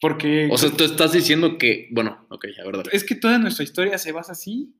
porque 0.00 0.48
O 0.52 0.58
sea, 0.58 0.70
tú 0.70 0.84
estás 0.84 1.12
diciendo 1.12 1.58
que, 1.58 1.88
bueno, 1.90 2.26
ok, 2.30 2.44
la 2.56 2.64
verdad. 2.64 2.84
es 2.92 3.02
que 3.04 3.14
toda 3.16 3.38
nuestra 3.38 3.64
historia 3.64 3.98
se 3.98 4.12
basa 4.12 4.32
así. 4.32 4.72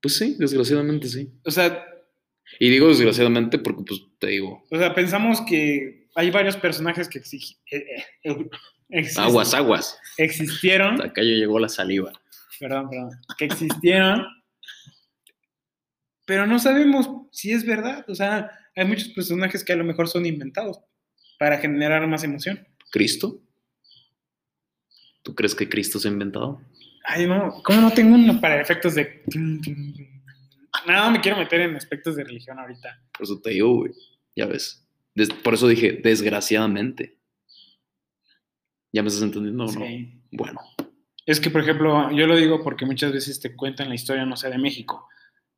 Pues 0.00 0.16
sí, 0.16 0.36
desgraciadamente 0.38 1.08
sí. 1.08 1.32
O 1.44 1.50
sea, 1.50 1.84
Y 2.60 2.68
digo 2.70 2.86
desgraciadamente 2.88 3.58
porque, 3.58 3.82
pues, 3.86 4.00
te 4.20 4.28
digo, 4.28 4.62
o 4.70 4.78
sea 4.78 4.94
pensamos 4.94 5.40
que 5.40 6.06
hay 6.14 6.30
varios 6.30 6.56
personajes 6.56 7.08
que 7.08 7.20
exigi- 7.20 7.58
eh, 7.72 8.04
eh, 8.22 9.08
aguas, 9.16 9.52
aguas. 9.54 9.98
existieron, 10.16 11.02
Acá 11.02 11.22
ya 11.22 11.30
llegó 11.30 11.58
la 11.58 11.68
saliva. 11.68 12.12
perdón, 12.60 12.88
perdón, 12.90 13.10
que 13.38 13.46
existieron, 13.46 14.24
pero 16.24 16.46
no 16.46 16.58
sabemos 16.58 17.08
si 17.32 17.52
es 17.52 17.64
verdad. 17.64 18.04
O 18.08 18.14
sea, 18.14 18.50
hay 18.74 18.84
muchos 18.84 19.08
personajes 19.08 19.64
que 19.64 19.72
a 19.72 19.76
lo 19.76 19.84
mejor 19.84 20.08
son 20.08 20.26
inventados 20.26 20.78
para 21.38 21.58
generar 21.58 22.06
más 22.06 22.24
emoción. 22.24 22.66
¿Cristo? 22.90 23.40
¿Tú 25.22 25.34
crees 25.34 25.54
que 25.54 25.68
Cristo 25.68 25.98
se 25.98 26.08
ha 26.08 26.12
inventado? 26.12 26.60
Ay, 27.04 27.26
no, 27.26 27.62
¿cómo 27.64 27.80
no 27.80 27.90
tengo 27.92 28.14
uno 28.14 28.40
para 28.40 28.60
efectos 28.60 28.94
de... 28.94 29.22
No, 30.86 31.10
me 31.10 31.20
quiero 31.20 31.38
meter 31.38 31.60
en 31.62 31.74
aspectos 31.76 32.16
de 32.16 32.24
religión 32.24 32.58
ahorita. 32.58 33.02
Por 33.16 33.24
eso 33.24 33.40
te 33.40 33.50
digo, 33.50 33.74
güey. 33.76 33.92
Ya 34.36 34.46
ves. 34.46 34.86
Des- 35.14 35.32
por 35.32 35.54
eso 35.54 35.66
dije, 35.68 35.92
desgraciadamente. 36.02 37.18
¿Ya 38.92 39.02
me 39.02 39.08
estás 39.08 39.22
entendiendo 39.24 39.64
o 39.64 39.72
no? 39.72 39.86
Sí. 39.86 40.20
Bueno, 40.30 40.60
Es 41.24 41.40
que, 41.40 41.50
por 41.50 41.62
ejemplo, 41.62 42.10
yo 42.12 42.26
lo 42.26 42.36
digo 42.36 42.62
porque 42.62 42.86
muchas 42.86 43.12
veces 43.12 43.40
te 43.40 43.56
cuentan 43.56 43.88
la 43.88 43.94
historia, 43.94 44.24
no 44.26 44.36
sé, 44.36 44.48
de 44.50 44.58
México, 44.58 45.08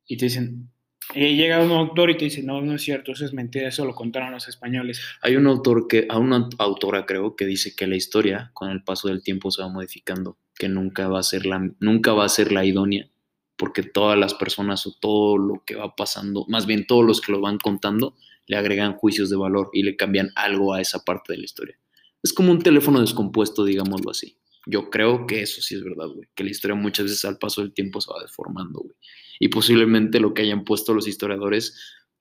y 0.07 0.17
te 0.17 0.25
dicen, 0.25 0.71
eh, 1.15 1.35
llega 1.35 1.63
un 1.63 1.71
autor 1.71 2.11
y 2.11 2.17
te 2.17 2.25
dice, 2.25 2.43
no, 2.43 2.61
no 2.61 2.75
es 2.75 2.83
cierto, 2.83 3.11
eso 3.11 3.25
es 3.25 3.33
mentira, 3.33 3.67
eso 3.67 3.85
lo 3.85 3.95
contaron 3.95 4.31
los 4.31 4.47
españoles. 4.47 5.01
hay 5.21 5.35
un 5.35 5.47
autor 5.47 5.87
que, 5.87 6.05
a 6.09 6.19
una 6.19 6.47
autora 6.57 7.05
creo, 7.05 7.35
que 7.35 7.45
dice 7.45 7.75
que 7.75 7.87
la 7.87 7.95
historia 7.95 8.51
con 8.53 8.69
el 8.69 8.83
paso 8.83 9.07
del 9.07 9.23
tiempo 9.23 9.49
se 9.49 9.61
va 9.61 9.69
modificando, 9.69 10.37
que 10.55 10.69
nunca 10.69 11.07
va 11.07 11.19
a 11.19 11.23
ser 11.23 11.45
la, 11.45 11.67
nunca 11.79 12.13
va 12.13 12.25
a 12.25 12.29
ser 12.29 12.51
la 12.51 12.63
idónea, 12.63 13.09
porque 13.57 13.81
todas 13.81 14.17
las 14.19 14.35
personas 14.35 14.85
o 14.85 14.95
todo 14.99 15.37
lo 15.37 15.63
que 15.65 15.75
va 15.75 15.95
pasando, 15.95 16.45
más 16.47 16.65
bien 16.65 16.85
todos 16.85 17.03
los 17.03 17.21
que 17.21 17.31
lo 17.31 17.41
van 17.41 17.57
contando, 17.57 18.15
le 18.45 18.57
agregan 18.57 18.93
juicios 18.93 19.29
de 19.29 19.35
valor 19.35 19.69
y 19.73 19.83
le 19.83 19.95
cambian 19.95 20.31
algo 20.35 20.73
a 20.73 20.81
esa 20.81 21.03
parte 21.03 21.33
de 21.33 21.39
la 21.39 21.45
historia. 21.45 21.79
Es 22.21 22.33
como 22.33 22.51
un 22.51 22.61
teléfono 22.61 22.99
descompuesto, 22.99 23.63
digámoslo 23.63 24.11
así. 24.11 24.37
Yo 24.65 24.89
creo 24.89 25.25
que 25.25 25.41
eso 25.41 25.61
sí 25.61 25.75
es 25.75 25.83
verdad, 25.83 26.07
güey. 26.07 26.27
Que 26.35 26.43
la 26.43 26.49
historia 26.49 26.75
muchas 26.75 27.05
veces 27.05 27.25
al 27.25 27.37
paso 27.37 27.61
del 27.61 27.73
tiempo 27.73 28.01
se 28.01 28.11
va 28.11 28.21
deformando, 28.21 28.79
güey. 28.79 28.95
Y 29.39 29.47
posiblemente 29.47 30.19
lo 30.19 30.33
que 30.33 30.41
hayan 30.43 30.63
puesto 30.65 30.93
los 30.93 31.07
historiadores, 31.07 31.79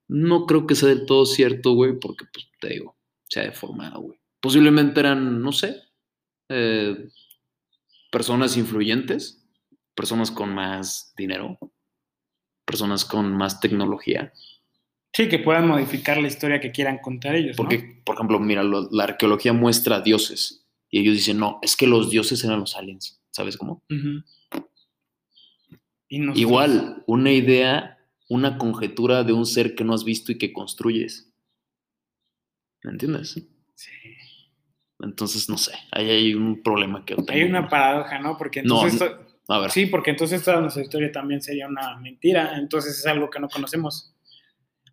no 0.09 0.47
creo 0.47 0.67
que 0.67 0.75
sea 0.75 0.89
del 0.89 1.05
todo 1.05 1.27
cierto, 1.27 1.73
güey, 1.75 1.99
porque, 1.99 2.25
pues, 2.33 2.49
te 2.61 2.69
digo, 2.71 2.97
se 3.29 3.41
ha 3.41 3.45
deformado, 3.45 4.01
güey. 4.01 4.19
Posiblemente 4.41 5.01
eran, 5.01 5.43
no 5.43 5.53
sé, 5.53 5.83
eh, 6.49 7.09
personas 8.11 8.57
influyentes, 8.57 9.45
personas 9.95 10.31
con 10.31 10.55
más 10.55 11.13
dinero, 11.17 11.59
personas 12.65 13.05
con 13.05 13.37
más 13.37 13.61
tecnología. 13.61 14.33
Sí, 15.13 15.29
que 15.29 15.39
puedan 15.41 15.67
modificar 15.67 16.19
la 16.19 16.29
historia 16.29 16.61
que 16.61 16.71
quieran 16.71 16.99
contar 17.03 17.35
ellos. 17.35 17.57
¿no? 17.57 17.57
Porque, 17.57 18.01
por 18.05 18.15
ejemplo, 18.15 18.39
mira, 18.39 18.63
lo- 18.63 18.89
la 18.93 19.05
arqueología 19.05 19.53
muestra 19.53 20.01
dioses 20.01 20.65
y 20.91 21.01
ellos 21.01 21.15
dicen, 21.15 21.39
no, 21.39 21.59
es 21.63 21.77
que 21.77 21.87
los 21.87 22.11
dioses 22.11 22.45
eran 22.45 22.61
los 22.61 22.77
aliens. 22.77 23.21
¿Sabes 23.31 23.57
cómo? 23.57 23.83
Ujú. 23.91 24.23
Y 26.09 26.19
nosotros- 26.21 26.41
Igual, 26.41 27.05
una 27.07 27.33
idea, 27.33 27.99
una 28.29 28.59
conjetura 28.59 29.25
de 29.25 29.33
un 29.33 29.47
ser 29.47 29.75
que 29.75 29.85
no 29.85 29.95
has 29.95 30.05
visto 30.05 30.33
y 30.33 30.39
que 30.39 30.53
construyes. 30.53 31.33
¿Me 32.83 32.93
entiendes? 32.93 33.43
Sí. 33.75 33.93
Entonces, 35.01 35.49
no 35.49 35.57
sé, 35.59 35.73
ahí 35.93 36.11
hay 36.11 36.35
un 36.35 36.63
problema 36.63 37.05
que 37.05 37.15
tengo. 37.15 37.31
Hay 37.31 37.43
una 37.45 37.69
paradoja, 37.69 38.19
¿no? 38.19 38.37
Porque 38.37 38.61
entonces... 38.61 39.01
no. 39.01 39.29
A 39.51 39.61
ver, 39.61 39.71
Sí, 39.71 39.87
porque 39.87 40.11
entonces 40.11 40.43
toda 40.43 40.61
nuestra 40.61 40.83
historia 40.83 41.11
también 41.11 41.41
sería 41.41 41.67
una 41.69 41.97
mentira, 41.99 42.59
entonces 42.59 42.99
es 42.99 43.07
algo 43.07 43.31
que 43.31 43.41
no 43.41 43.49
conocemos. 43.49 44.15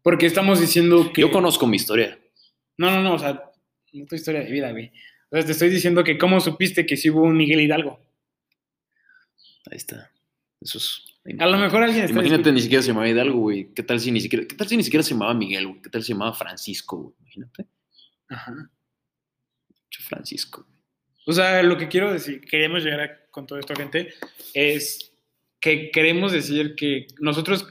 Porque 0.01 0.27
estamos 0.27 0.61
diciendo 0.61 1.11
que... 1.11 1.21
yo 1.21 1.31
conozco 1.31 1.67
mi 1.67 1.75
historia. 1.75 2.17
No, 2.77 2.89
no, 2.89 3.01
no, 3.01 3.15
o 3.15 3.19
sea, 3.19 3.51
no 3.91 4.05
tu 4.05 4.15
historia 4.15 4.41
de 4.41 4.51
vida, 4.51 4.71
güey. 4.71 4.93
O 5.29 5.35
sea, 5.35 5.45
te 5.45 5.51
estoy 5.51 5.69
diciendo 5.69 6.03
que 6.05 6.17
cómo 6.17 6.39
supiste 6.39 6.85
que 6.85 6.95
sí 6.95 7.09
hubo 7.09 7.23
un 7.23 7.35
Miguel 7.35 7.59
Hidalgo. 7.61 7.99
Ahí 9.69 9.77
está. 9.77 10.11
Eso 10.65 10.79
es. 10.79 11.01
A 11.39 11.45
lo 11.47 11.57
mejor 11.57 11.81
alguien 11.83 12.03
está 12.05 12.13
Imagínate, 12.19 12.51
ni 12.51 12.61
siquiera 12.61 12.81
se 12.81 12.89
llamaba 12.89 13.07
Hidalgo, 13.07 13.39
güey. 13.39 13.71
¿Qué 13.73 13.83
tal 13.83 13.99
si 13.99 14.11
ni 14.11 14.19
siquiera, 14.21 14.45
qué 14.47 14.55
tal 14.55 14.67
si 14.67 14.77
ni 14.77 14.83
siquiera 14.83 15.03
se 15.03 15.11
llamaba 15.11 15.33
Miguel, 15.33 15.67
güey? 15.67 15.81
¿Qué 15.81 15.89
tal 15.89 16.01
si 16.01 16.07
se 16.07 16.13
llamaba 16.13 16.33
Francisco, 16.33 16.97
güey? 16.97 17.15
Imagínate. 17.21 17.65
Ajá. 18.29 18.51
Mucho 18.51 20.03
Francisco. 20.03 20.67
O 21.27 21.33
sea, 21.33 21.63
lo 21.63 21.77
que 21.77 21.87
quiero 21.87 22.11
decir, 22.11 22.41
queremos 22.41 22.83
llegar 22.83 22.99
a- 23.01 23.25
con 23.31 23.47
todo 23.47 23.59
esto, 23.59 23.75
gente, 23.75 24.13
es 24.53 25.13
que 25.59 25.89
queremos 25.91 26.31
decir 26.31 26.75
que 26.75 27.07
nosotros 27.19 27.67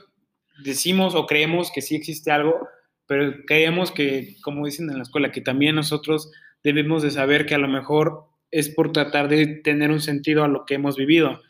decimos 0.65 1.15
o 1.15 1.27
creemos 1.27 1.71
que 1.73 1.81
sí 1.83 1.95
existe 1.95 2.31
algo, 2.33 2.69
pero 3.07 3.35
creemos 3.47 3.91
que, 3.93 4.37
como 4.43 4.67
dicen 4.67 4.91
en 4.91 4.97
la 4.99 5.03
escuela, 5.03 5.31
que 5.33 5.41
también 5.41 5.75
nosotros 5.77 6.31
debemos 6.63 7.03
de 7.03 7.11
saber 7.11 7.47
que 7.47 7.55
a 7.55 7.59
lo 7.59 7.69
mejor 7.69 8.25
es 8.51 8.69
por 8.69 8.93
tratar 8.93 9.29
de 9.29 9.47
tener 9.47 9.91
un 9.91 10.01
sentido 10.01 10.43
a 10.45 10.49
lo 10.49 10.65
que 10.65 10.75
hemos 10.75 10.97
vivido. 10.97 11.41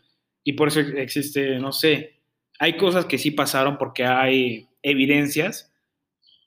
Y 0.45 0.53
por 0.53 0.69
eso 0.69 0.81
existe, 0.81 1.59
no 1.59 1.73
sé, 1.73 2.21
hay 2.59 2.77
cosas 2.77 3.07
que 3.07 3.19
sí 3.19 3.31
pasaron 3.31 3.79
porque 3.79 4.05
hay 4.05 4.69
evidencias, 4.83 5.73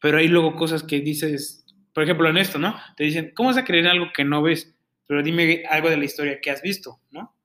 pero 0.01 0.19
hay 0.19 0.27
luego 0.27 0.55
cosas 0.55 0.83
que 0.83 1.01
dices, 1.01 1.65
por 1.93 2.03
ejemplo, 2.03 2.29
en 2.29 2.37
esto, 2.37 2.59
¿no? 2.59 2.75
Te 2.95 3.03
dicen, 3.03 3.33
¿cómo 3.35 3.49
vas 3.49 3.57
a 3.57 3.65
creer 3.65 3.85
en 3.85 3.91
algo 3.91 4.11
que 4.15 4.23
no 4.23 4.41
ves? 4.41 4.73
Pero 5.07 5.23
dime 5.23 5.63
algo 5.69 5.89
de 5.89 5.97
la 5.97 6.05
historia 6.05 6.39
que 6.39 6.51
has 6.51 6.61
visto, 6.61 6.99
¿no? 7.11 7.35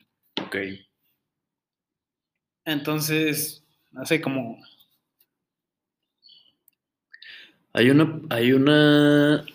Ok. 0.44 0.56
Entonces, 2.64 3.66
no 3.90 4.04
sé, 4.04 4.20
como... 4.20 4.58
Hay 7.74 7.88
una, 7.88 8.20
hay 8.28 8.52
una, 8.52 9.46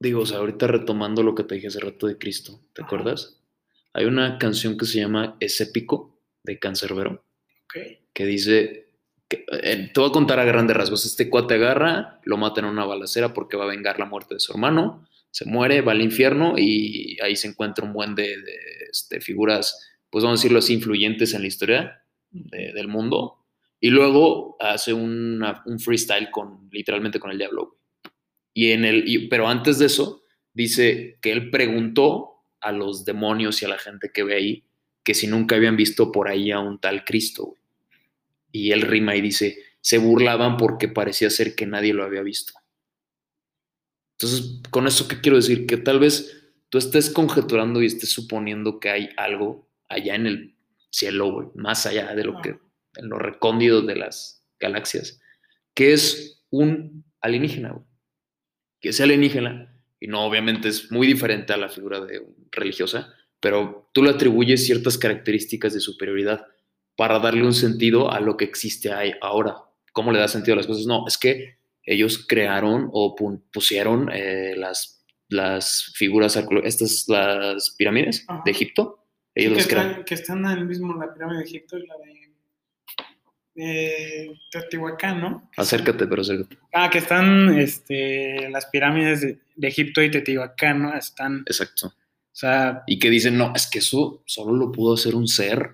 digo, 0.00 0.22
o 0.22 0.26
sea, 0.26 0.38
ahorita 0.38 0.66
retomando 0.66 1.22
lo 1.22 1.36
que 1.36 1.44
te 1.44 1.54
dije 1.54 1.68
hace 1.68 1.78
rato 1.78 2.08
de 2.08 2.18
Cristo, 2.18 2.60
¿te 2.72 2.82
Ajá. 2.82 2.88
acuerdas? 2.88 3.39
Hay 3.92 4.04
una 4.04 4.38
canción 4.38 4.76
que 4.76 4.86
se 4.86 4.98
llama 5.00 5.36
Es 5.40 5.60
épico 5.60 6.18
de 6.44 6.58
Cancerbero 6.58 7.24
Ok. 7.64 7.76
que 8.12 8.26
dice, 8.26 8.88
que, 9.28 9.44
eh, 9.62 9.90
te 9.92 10.00
voy 10.00 10.10
a 10.10 10.12
contar 10.12 10.38
a 10.40 10.44
grandes 10.44 10.76
rasgos, 10.76 11.04
este 11.06 11.28
cuate 11.28 11.54
agarra, 11.54 12.20
lo 12.24 12.36
matan 12.36 12.64
en 12.64 12.70
una 12.72 12.84
balacera 12.84 13.32
porque 13.34 13.56
va 13.56 13.64
a 13.64 13.68
vengar 13.68 13.98
la 13.98 14.06
muerte 14.06 14.34
de 14.34 14.40
su 14.40 14.52
hermano, 14.52 15.06
se 15.30 15.44
muere, 15.44 15.80
va 15.80 15.92
al 15.92 16.02
infierno 16.02 16.54
y 16.58 17.16
ahí 17.22 17.36
se 17.36 17.48
encuentra 17.48 17.84
un 17.84 17.92
buen 17.92 18.14
de, 18.14 18.36
de 18.40 18.56
este, 18.90 19.20
figuras, 19.20 19.88
pues 20.10 20.24
vamos 20.24 20.40
a 20.40 20.42
decirlo 20.42 20.58
así, 20.58 20.74
influyentes 20.74 21.34
en 21.34 21.42
la 21.42 21.46
historia 21.48 22.02
de- 22.30 22.72
del 22.72 22.88
mundo. 22.88 23.36
Y 23.80 23.90
luego 23.90 24.56
hace 24.60 24.92
una- 24.92 25.62
un 25.66 25.78
freestyle 25.78 26.30
con, 26.30 26.68
literalmente 26.72 27.20
con 27.20 27.30
el 27.30 27.38
diablo. 27.38 27.78
Y 28.52 28.72
en 28.72 28.84
el, 28.84 29.08
y- 29.08 29.28
pero 29.28 29.46
antes 29.48 29.78
de 29.78 29.86
eso, 29.86 30.24
dice 30.52 31.18
que 31.22 31.30
él 31.32 31.50
preguntó 31.50 32.29
a 32.60 32.72
los 32.72 33.04
demonios 33.04 33.62
y 33.62 33.64
a 33.64 33.68
la 33.68 33.78
gente 33.78 34.10
que 34.12 34.22
ve 34.22 34.34
ahí 34.34 34.64
que 35.02 35.14
si 35.14 35.26
nunca 35.26 35.56
habían 35.56 35.76
visto 35.76 36.12
por 36.12 36.28
ahí 36.28 36.50
a 36.50 36.60
un 36.60 36.78
tal 36.78 37.04
Cristo. 37.04 37.46
güey. 37.46 37.60
Y 38.52 38.72
él 38.72 38.82
rima 38.82 39.16
y 39.16 39.20
dice, 39.20 39.58
se 39.80 39.98
burlaban 39.98 40.56
porque 40.56 40.88
parecía 40.88 41.30
ser 41.30 41.54
que 41.54 41.66
nadie 41.66 41.94
lo 41.94 42.04
había 42.04 42.22
visto. 42.22 42.52
Entonces, 44.18 44.60
con 44.70 44.86
eso, 44.86 45.08
¿qué 45.08 45.20
quiero 45.20 45.36
decir? 45.36 45.66
Que 45.66 45.78
tal 45.78 45.98
vez 45.98 46.52
tú 46.68 46.78
estés 46.78 47.10
conjeturando 47.10 47.82
y 47.82 47.86
estés 47.86 48.10
suponiendo 48.10 48.78
que 48.78 48.90
hay 48.90 49.10
algo 49.16 49.68
allá 49.88 50.14
en 50.14 50.26
el 50.26 50.56
cielo, 50.90 51.32
güey, 51.32 51.48
más 51.54 51.86
allá 51.86 52.14
de 52.14 52.24
lo 52.24 52.40
que, 52.42 52.58
en 52.96 53.08
lo 53.08 53.18
recóndido 53.18 53.82
de 53.82 53.96
las 53.96 54.44
galaxias, 54.58 55.20
que 55.74 55.92
es 55.92 56.44
un 56.50 57.04
alienígena, 57.20 57.72
güey. 57.72 57.86
Que 58.80 58.90
ese 58.90 59.02
alienígena, 59.02 59.69
y 60.00 60.06
no, 60.08 60.24
obviamente 60.24 60.68
es 60.68 60.90
muy 60.90 61.06
diferente 61.06 61.52
a 61.52 61.56
la 61.58 61.68
figura 61.68 62.00
de 62.00 62.22
religiosa, 62.50 63.14
pero 63.38 63.90
tú 63.92 64.02
le 64.02 64.10
atribuyes 64.10 64.64
ciertas 64.66 64.98
características 64.98 65.74
de 65.74 65.80
superioridad 65.80 66.46
para 66.96 67.18
darle 67.18 67.44
un 67.44 67.54
sentido 67.54 68.10
a 68.10 68.18
lo 68.20 68.36
que 68.36 68.44
existe 68.44 68.92
ahí 68.92 69.12
ahora. 69.20 69.56
¿Cómo 69.92 70.12
le 70.12 70.18
da 70.18 70.28
sentido 70.28 70.54
a 70.54 70.56
las 70.56 70.66
cosas? 70.66 70.86
No, 70.86 71.06
es 71.06 71.16
que 71.18 71.56
ellos 71.84 72.26
crearon 72.26 72.88
o 72.92 73.16
pu- 73.16 73.42
pusieron 73.52 74.10
eh, 74.12 74.54
las, 74.56 75.04
las 75.28 75.92
figuras, 75.96 76.36
estas, 76.64 77.06
las 77.08 77.74
pirámides 77.76 78.24
Ajá. 78.28 78.42
de 78.44 78.50
Egipto. 78.50 79.04
Ellos 79.34 79.66
que, 79.66 79.74
las 79.74 79.86
están, 79.86 80.04
que 80.04 80.14
están 80.14 80.44
en 80.44 80.50
el 80.58 80.66
mismo 80.66 80.94
la 80.94 81.12
pirámide 81.14 81.38
de 81.38 81.44
Egipto 81.44 81.78
y 81.78 81.86
la 81.86 81.94
de, 81.96 82.30
de 83.54 84.38
Teotihuacán, 84.50 85.20
¿no? 85.20 85.50
Acércate, 85.56 86.06
pero 86.06 86.22
acércate. 86.22 86.58
Ah, 86.72 86.88
que 86.90 86.98
están 86.98 87.58
este, 87.58 88.48
las 88.50 88.66
pirámides 88.66 89.20
de, 89.22 89.38
de 89.60 89.68
Egipto 89.68 90.02
y 90.02 90.10
Teotihuacán, 90.10 90.82
¿no? 90.82 90.96
Están, 90.96 91.42
Exacto. 91.46 91.88
o 91.88 91.92
sea, 92.32 92.82
Y 92.86 92.98
que 92.98 93.10
dicen, 93.10 93.36
no, 93.36 93.52
es 93.54 93.68
que 93.68 93.78
eso 93.80 94.22
solo 94.26 94.54
lo 94.54 94.72
pudo 94.72 94.94
hacer 94.94 95.14
un 95.14 95.28
ser 95.28 95.72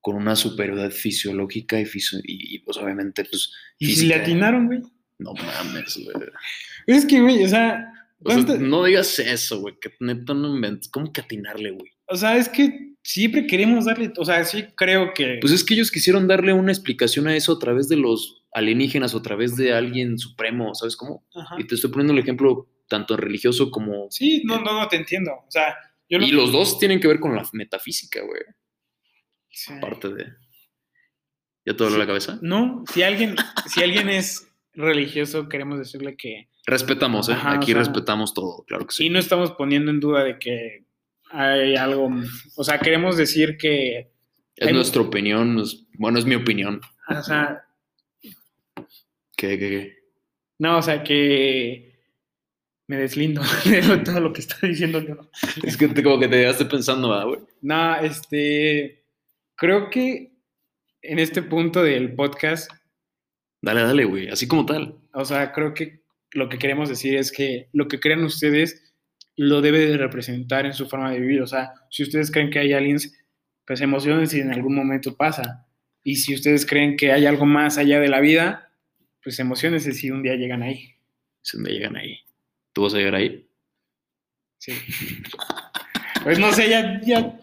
con 0.00 0.16
una 0.16 0.34
superioridad 0.36 0.90
fisiológica 0.90 1.80
y, 1.80 1.84
fisio- 1.86 2.20
y, 2.24 2.56
y, 2.56 2.58
pues 2.60 2.76
obviamente, 2.76 3.24
pues, 3.24 3.52
y 3.78 3.86
si 3.86 4.06
le 4.06 4.14
física. 4.14 4.22
atinaron, 4.22 4.66
güey. 4.66 4.82
No 5.18 5.32
mames, 5.34 5.96
güey. 6.02 6.28
Es 6.86 7.06
que, 7.06 7.20
güey, 7.20 7.44
o 7.44 7.48
sea, 7.48 7.92
O 8.20 8.30
sea, 8.30 8.42
¿cuánta- 8.44 8.58
no 8.58 8.84
digas 8.84 9.18
eso, 9.20 9.60
güey, 9.60 9.76
que 9.80 9.90
neta 10.00 10.34
no 10.34 10.54
inventes. 10.54 10.88
¿Cómo 10.88 11.12
que 11.12 11.20
atinarle, 11.20 11.70
güey? 11.70 11.90
o 12.08 12.16
sea, 12.16 12.36
es 12.36 12.46
que 12.48 12.92
siempre 13.02 13.46
queremos 13.46 13.86
darle, 13.86 14.12
o 14.18 14.24
sea, 14.24 14.44
sí 14.44 14.64
creo 14.76 15.14
que... 15.14 15.38
Pues 15.40 15.50
es 15.52 15.64
que 15.64 15.72
ellos 15.72 15.90
quisieron 15.90 16.28
darle 16.28 16.52
una 16.52 16.70
explicación 16.70 17.26
a 17.26 17.34
eso 17.34 17.52
a 17.52 17.58
través 17.58 17.88
de 17.88 17.96
los 17.96 18.42
alienígenas 18.52 19.14
o 19.14 19.18
a 19.18 19.22
través 19.22 19.56
de 19.56 19.72
alguien 19.72 20.18
supremo, 20.18 20.74
¿sabes 20.74 20.94
cómo? 20.94 21.24
Ajá. 21.34 21.54
Y 21.58 21.64
te 21.66 21.74
estoy 21.74 21.90
poniendo 21.90 22.12
el 22.12 22.18
ejemplo 22.18 22.68
tanto 22.92 23.16
religioso 23.16 23.70
como... 23.70 24.10
Sí, 24.10 24.42
no, 24.44 24.60
no, 24.60 24.78
no 24.78 24.86
te 24.86 24.96
entiendo. 24.96 25.32
O 25.32 25.50
sea, 25.50 25.74
yo 26.10 26.18
lo 26.18 26.26
Y 26.26 26.30
los 26.30 26.52
dos 26.52 26.78
tienen 26.78 27.00
que 27.00 27.08
ver 27.08 27.18
con 27.18 27.34
la 27.34 27.42
metafísica, 27.54 28.20
güey. 28.20 28.42
Sí. 29.48 29.72
Aparte 29.72 30.12
de... 30.12 30.24
¿Ya 31.64 31.74
te 31.74 31.88
Sí. 31.88 31.96
la 31.96 32.06
cabeza? 32.06 32.38
No, 32.42 32.84
si 32.92 33.02
alguien, 33.02 33.34
si 33.66 33.82
alguien 33.82 34.10
es 34.10 34.46
religioso, 34.74 35.48
queremos 35.48 35.78
decirle 35.78 36.16
que... 36.16 36.48
Respetamos, 36.66 37.30
¿eh? 37.30 37.32
Ajá, 37.32 37.52
o 37.52 37.56
Aquí 37.56 37.72
sea, 37.72 37.78
respetamos 37.78 38.34
todo, 38.34 38.62
claro 38.66 38.86
que 38.86 38.92
sí. 38.94 39.06
Y 39.06 39.10
no 39.10 39.18
estamos 39.18 39.52
poniendo 39.52 39.90
en 39.90 40.00
duda 40.00 40.22
de 40.24 40.38
que 40.38 40.84
hay 41.30 41.76
algo... 41.76 42.10
O 42.56 42.64
sea, 42.64 42.78
queremos 42.78 43.16
decir 43.16 43.56
que... 43.56 44.10
Es 44.56 44.68
hay- 44.68 44.74
nuestra 44.74 45.00
opinión, 45.00 45.58
es- 45.60 45.86
bueno, 45.94 46.18
es 46.18 46.26
mi 46.26 46.34
opinión. 46.34 46.80
O 47.08 47.22
sea, 47.22 47.64
¿Qué, 49.36 49.58
qué, 49.58 49.70
qué? 49.70 49.96
no, 50.58 50.76
o 50.78 50.82
sea, 50.82 51.02
que... 51.02 51.91
Me 52.88 52.96
deslindo 52.96 53.42
de 53.64 53.98
todo 54.04 54.20
lo 54.20 54.32
que 54.32 54.40
está 54.40 54.66
diciendo. 54.66 55.00
Leo. 55.00 55.30
Es 55.62 55.76
que 55.76 55.88
te- 55.88 56.02
como 56.02 56.18
que 56.18 56.28
te 56.28 56.36
quedaste 56.40 56.64
pensando, 56.66 57.08
¿verdad, 57.10 57.26
güey? 57.26 57.40
No, 57.62 57.96
este... 58.00 59.04
Creo 59.56 59.90
que 59.90 60.32
en 61.02 61.18
este 61.18 61.42
punto 61.42 61.82
del 61.82 62.14
podcast 62.14 62.70
Dale, 63.64 63.82
dale, 63.82 64.04
güey, 64.04 64.28
así 64.28 64.48
como 64.48 64.66
tal. 64.66 64.96
O 65.12 65.24
sea, 65.24 65.52
creo 65.52 65.72
que 65.72 66.02
lo 66.32 66.48
que 66.48 66.58
queremos 66.58 66.88
decir 66.88 67.14
es 67.16 67.30
que 67.30 67.68
lo 67.72 67.86
que 67.86 68.00
crean 68.00 68.24
ustedes 68.24 68.92
lo 69.36 69.60
debe 69.60 69.86
de 69.86 69.96
representar 69.96 70.66
en 70.66 70.72
su 70.74 70.88
forma 70.88 71.12
de 71.12 71.20
vivir. 71.20 71.42
O 71.42 71.46
sea, 71.46 71.72
si 71.88 72.02
ustedes 72.02 72.32
creen 72.32 72.50
que 72.50 72.58
hay 72.58 72.72
aliens, 72.72 73.16
pues 73.64 73.80
emocionen 73.80 74.26
si 74.26 74.40
en 74.40 74.52
algún 74.52 74.74
momento 74.74 75.16
pasa. 75.16 75.68
Y 76.02 76.16
si 76.16 76.34
ustedes 76.34 76.66
creen 76.66 76.96
que 76.96 77.12
hay 77.12 77.24
algo 77.26 77.46
más 77.46 77.78
allá 77.78 78.00
de 78.00 78.08
la 78.08 78.18
vida, 78.18 78.72
pues 79.22 79.38
emocionense 79.38 79.92
si 79.92 80.10
un 80.10 80.24
día 80.24 80.34
llegan 80.34 80.64
ahí. 80.64 80.96
Si 81.42 81.56
me 81.56 81.70
llegan 81.70 81.94
ahí. 81.94 82.18
¿Tú 82.72 82.82
vas 82.82 82.94
a 82.94 82.98
llegar 82.98 83.14
ahí? 83.14 83.48
Sí. 84.58 84.72
Pues 86.22 86.38
no 86.38 86.52
sé, 86.52 86.68
ya, 86.70 87.00
ya. 87.04 87.38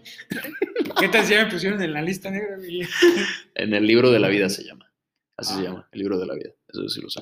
¿Qué 1.00 1.10
tal 1.10 1.26
si 1.26 1.34
ya 1.34 1.46
me 1.46 1.52
pusieron 1.52 1.82
en 1.82 1.94
la 1.94 2.02
lista 2.02 2.32
negra? 2.32 2.58
En 3.56 3.74
el 3.74 3.86
libro 3.86 4.10
de 4.12 4.20
la 4.20 4.30
vida 4.30 4.50
se 4.50 4.64
llama. 4.64 4.92
Así 5.38 5.54
se 5.54 5.60
Ah. 5.60 5.64
llama, 5.64 5.90
el 5.92 6.00
libro 6.00 6.18
de 6.18 6.26
la 6.26 6.34
vida. 6.36 6.50
Eso 6.68 6.88
sí 6.90 7.02
lo 7.02 7.10
sé. 7.10 7.22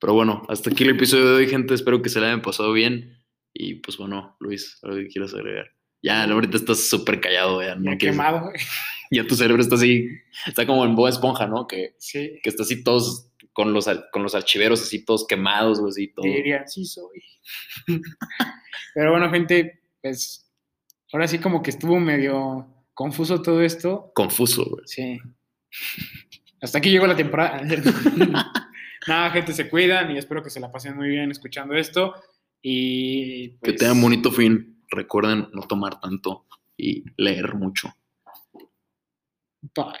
Pero 0.00 0.14
bueno, 0.14 0.42
hasta 0.48 0.70
aquí 0.70 0.84
el 0.84 0.90
episodio 0.90 1.26
de 1.28 1.34
hoy, 1.36 1.48
gente. 1.48 1.74
Espero 1.74 2.02
que 2.02 2.08
se 2.08 2.20
le 2.20 2.26
hayan 2.26 2.42
pasado 2.42 2.72
bien. 2.72 3.22
Y 3.52 3.74
pues 3.76 3.96
bueno, 3.96 4.36
Luis, 4.40 4.78
algo 4.82 4.96
que 4.96 5.08
quieras 5.08 5.34
agregar. 5.34 5.70
Ya, 6.02 6.24
ahorita 6.24 6.56
estás 6.56 6.88
súper 6.88 7.20
callado, 7.20 7.62
ya. 7.62 7.74
No 7.74 7.92
Ya 7.92 7.98
quemado. 7.98 8.40
güey. 8.42 8.56
ya 9.10 9.26
tu 9.26 9.34
cerebro 9.34 9.62
está 9.62 9.76
así, 9.76 10.08
está 10.46 10.66
como 10.66 10.84
en 10.84 10.94
Bob 10.94 11.08
Esponja, 11.08 11.46
¿no? 11.46 11.66
Que, 11.66 11.94
Sí. 11.98 12.38
que 12.42 12.48
está 12.50 12.62
así 12.64 12.82
todos 12.84 13.30
con 13.56 13.72
los, 13.72 13.88
con 14.12 14.22
los 14.22 14.34
archiveros 14.34 14.82
así 14.82 15.02
todos 15.02 15.26
quemados, 15.26 15.80
güey, 15.80 15.88
así 15.88 16.08
todo. 16.08 16.26
Diría, 16.26 16.66
sí 16.66 16.84
soy. 16.84 17.22
Pero 18.94 19.12
bueno, 19.12 19.30
gente, 19.30 19.80
pues 20.02 20.52
ahora 21.10 21.26
sí 21.26 21.38
como 21.38 21.62
que 21.62 21.70
estuvo 21.70 21.98
medio 21.98 22.84
confuso 22.92 23.40
todo 23.40 23.62
esto. 23.62 24.12
Confuso, 24.14 24.66
güey. 24.66 24.82
Sí. 24.84 25.18
Hasta 26.60 26.76
aquí 26.76 26.90
llegó 26.90 27.06
la 27.06 27.16
temporada. 27.16 27.62
Nada, 29.08 29.30
gente, 29.30 29.54
se 29.54 29.70
cuidan 29.70 30.10
y 30.10 30.18
espero 30.18 30.42
que 30.42 30.50
se 30.50 30.60
la 30.60 30.70
pasen 30.70 30.94
muy 30.94 31.08
bien 31.08 31.30
escuchando 31.30 31.74
esto. 31.74 32.14
Y 32.60 33.52
Que 33.52 33.58
pues, 33.70 33.76
tengan 33.76 34.02
bonito 34.02 34.30
fin. 34.30 34.84
Recuerden 34.90 35.48
no 35.54 35.62
tomar 35.62 35.98
tanto 35.98 36.44
y 36.76 37.04
leer 37.16 37.54
mucho. 37.54 37.88
Bye. 39.74 39.96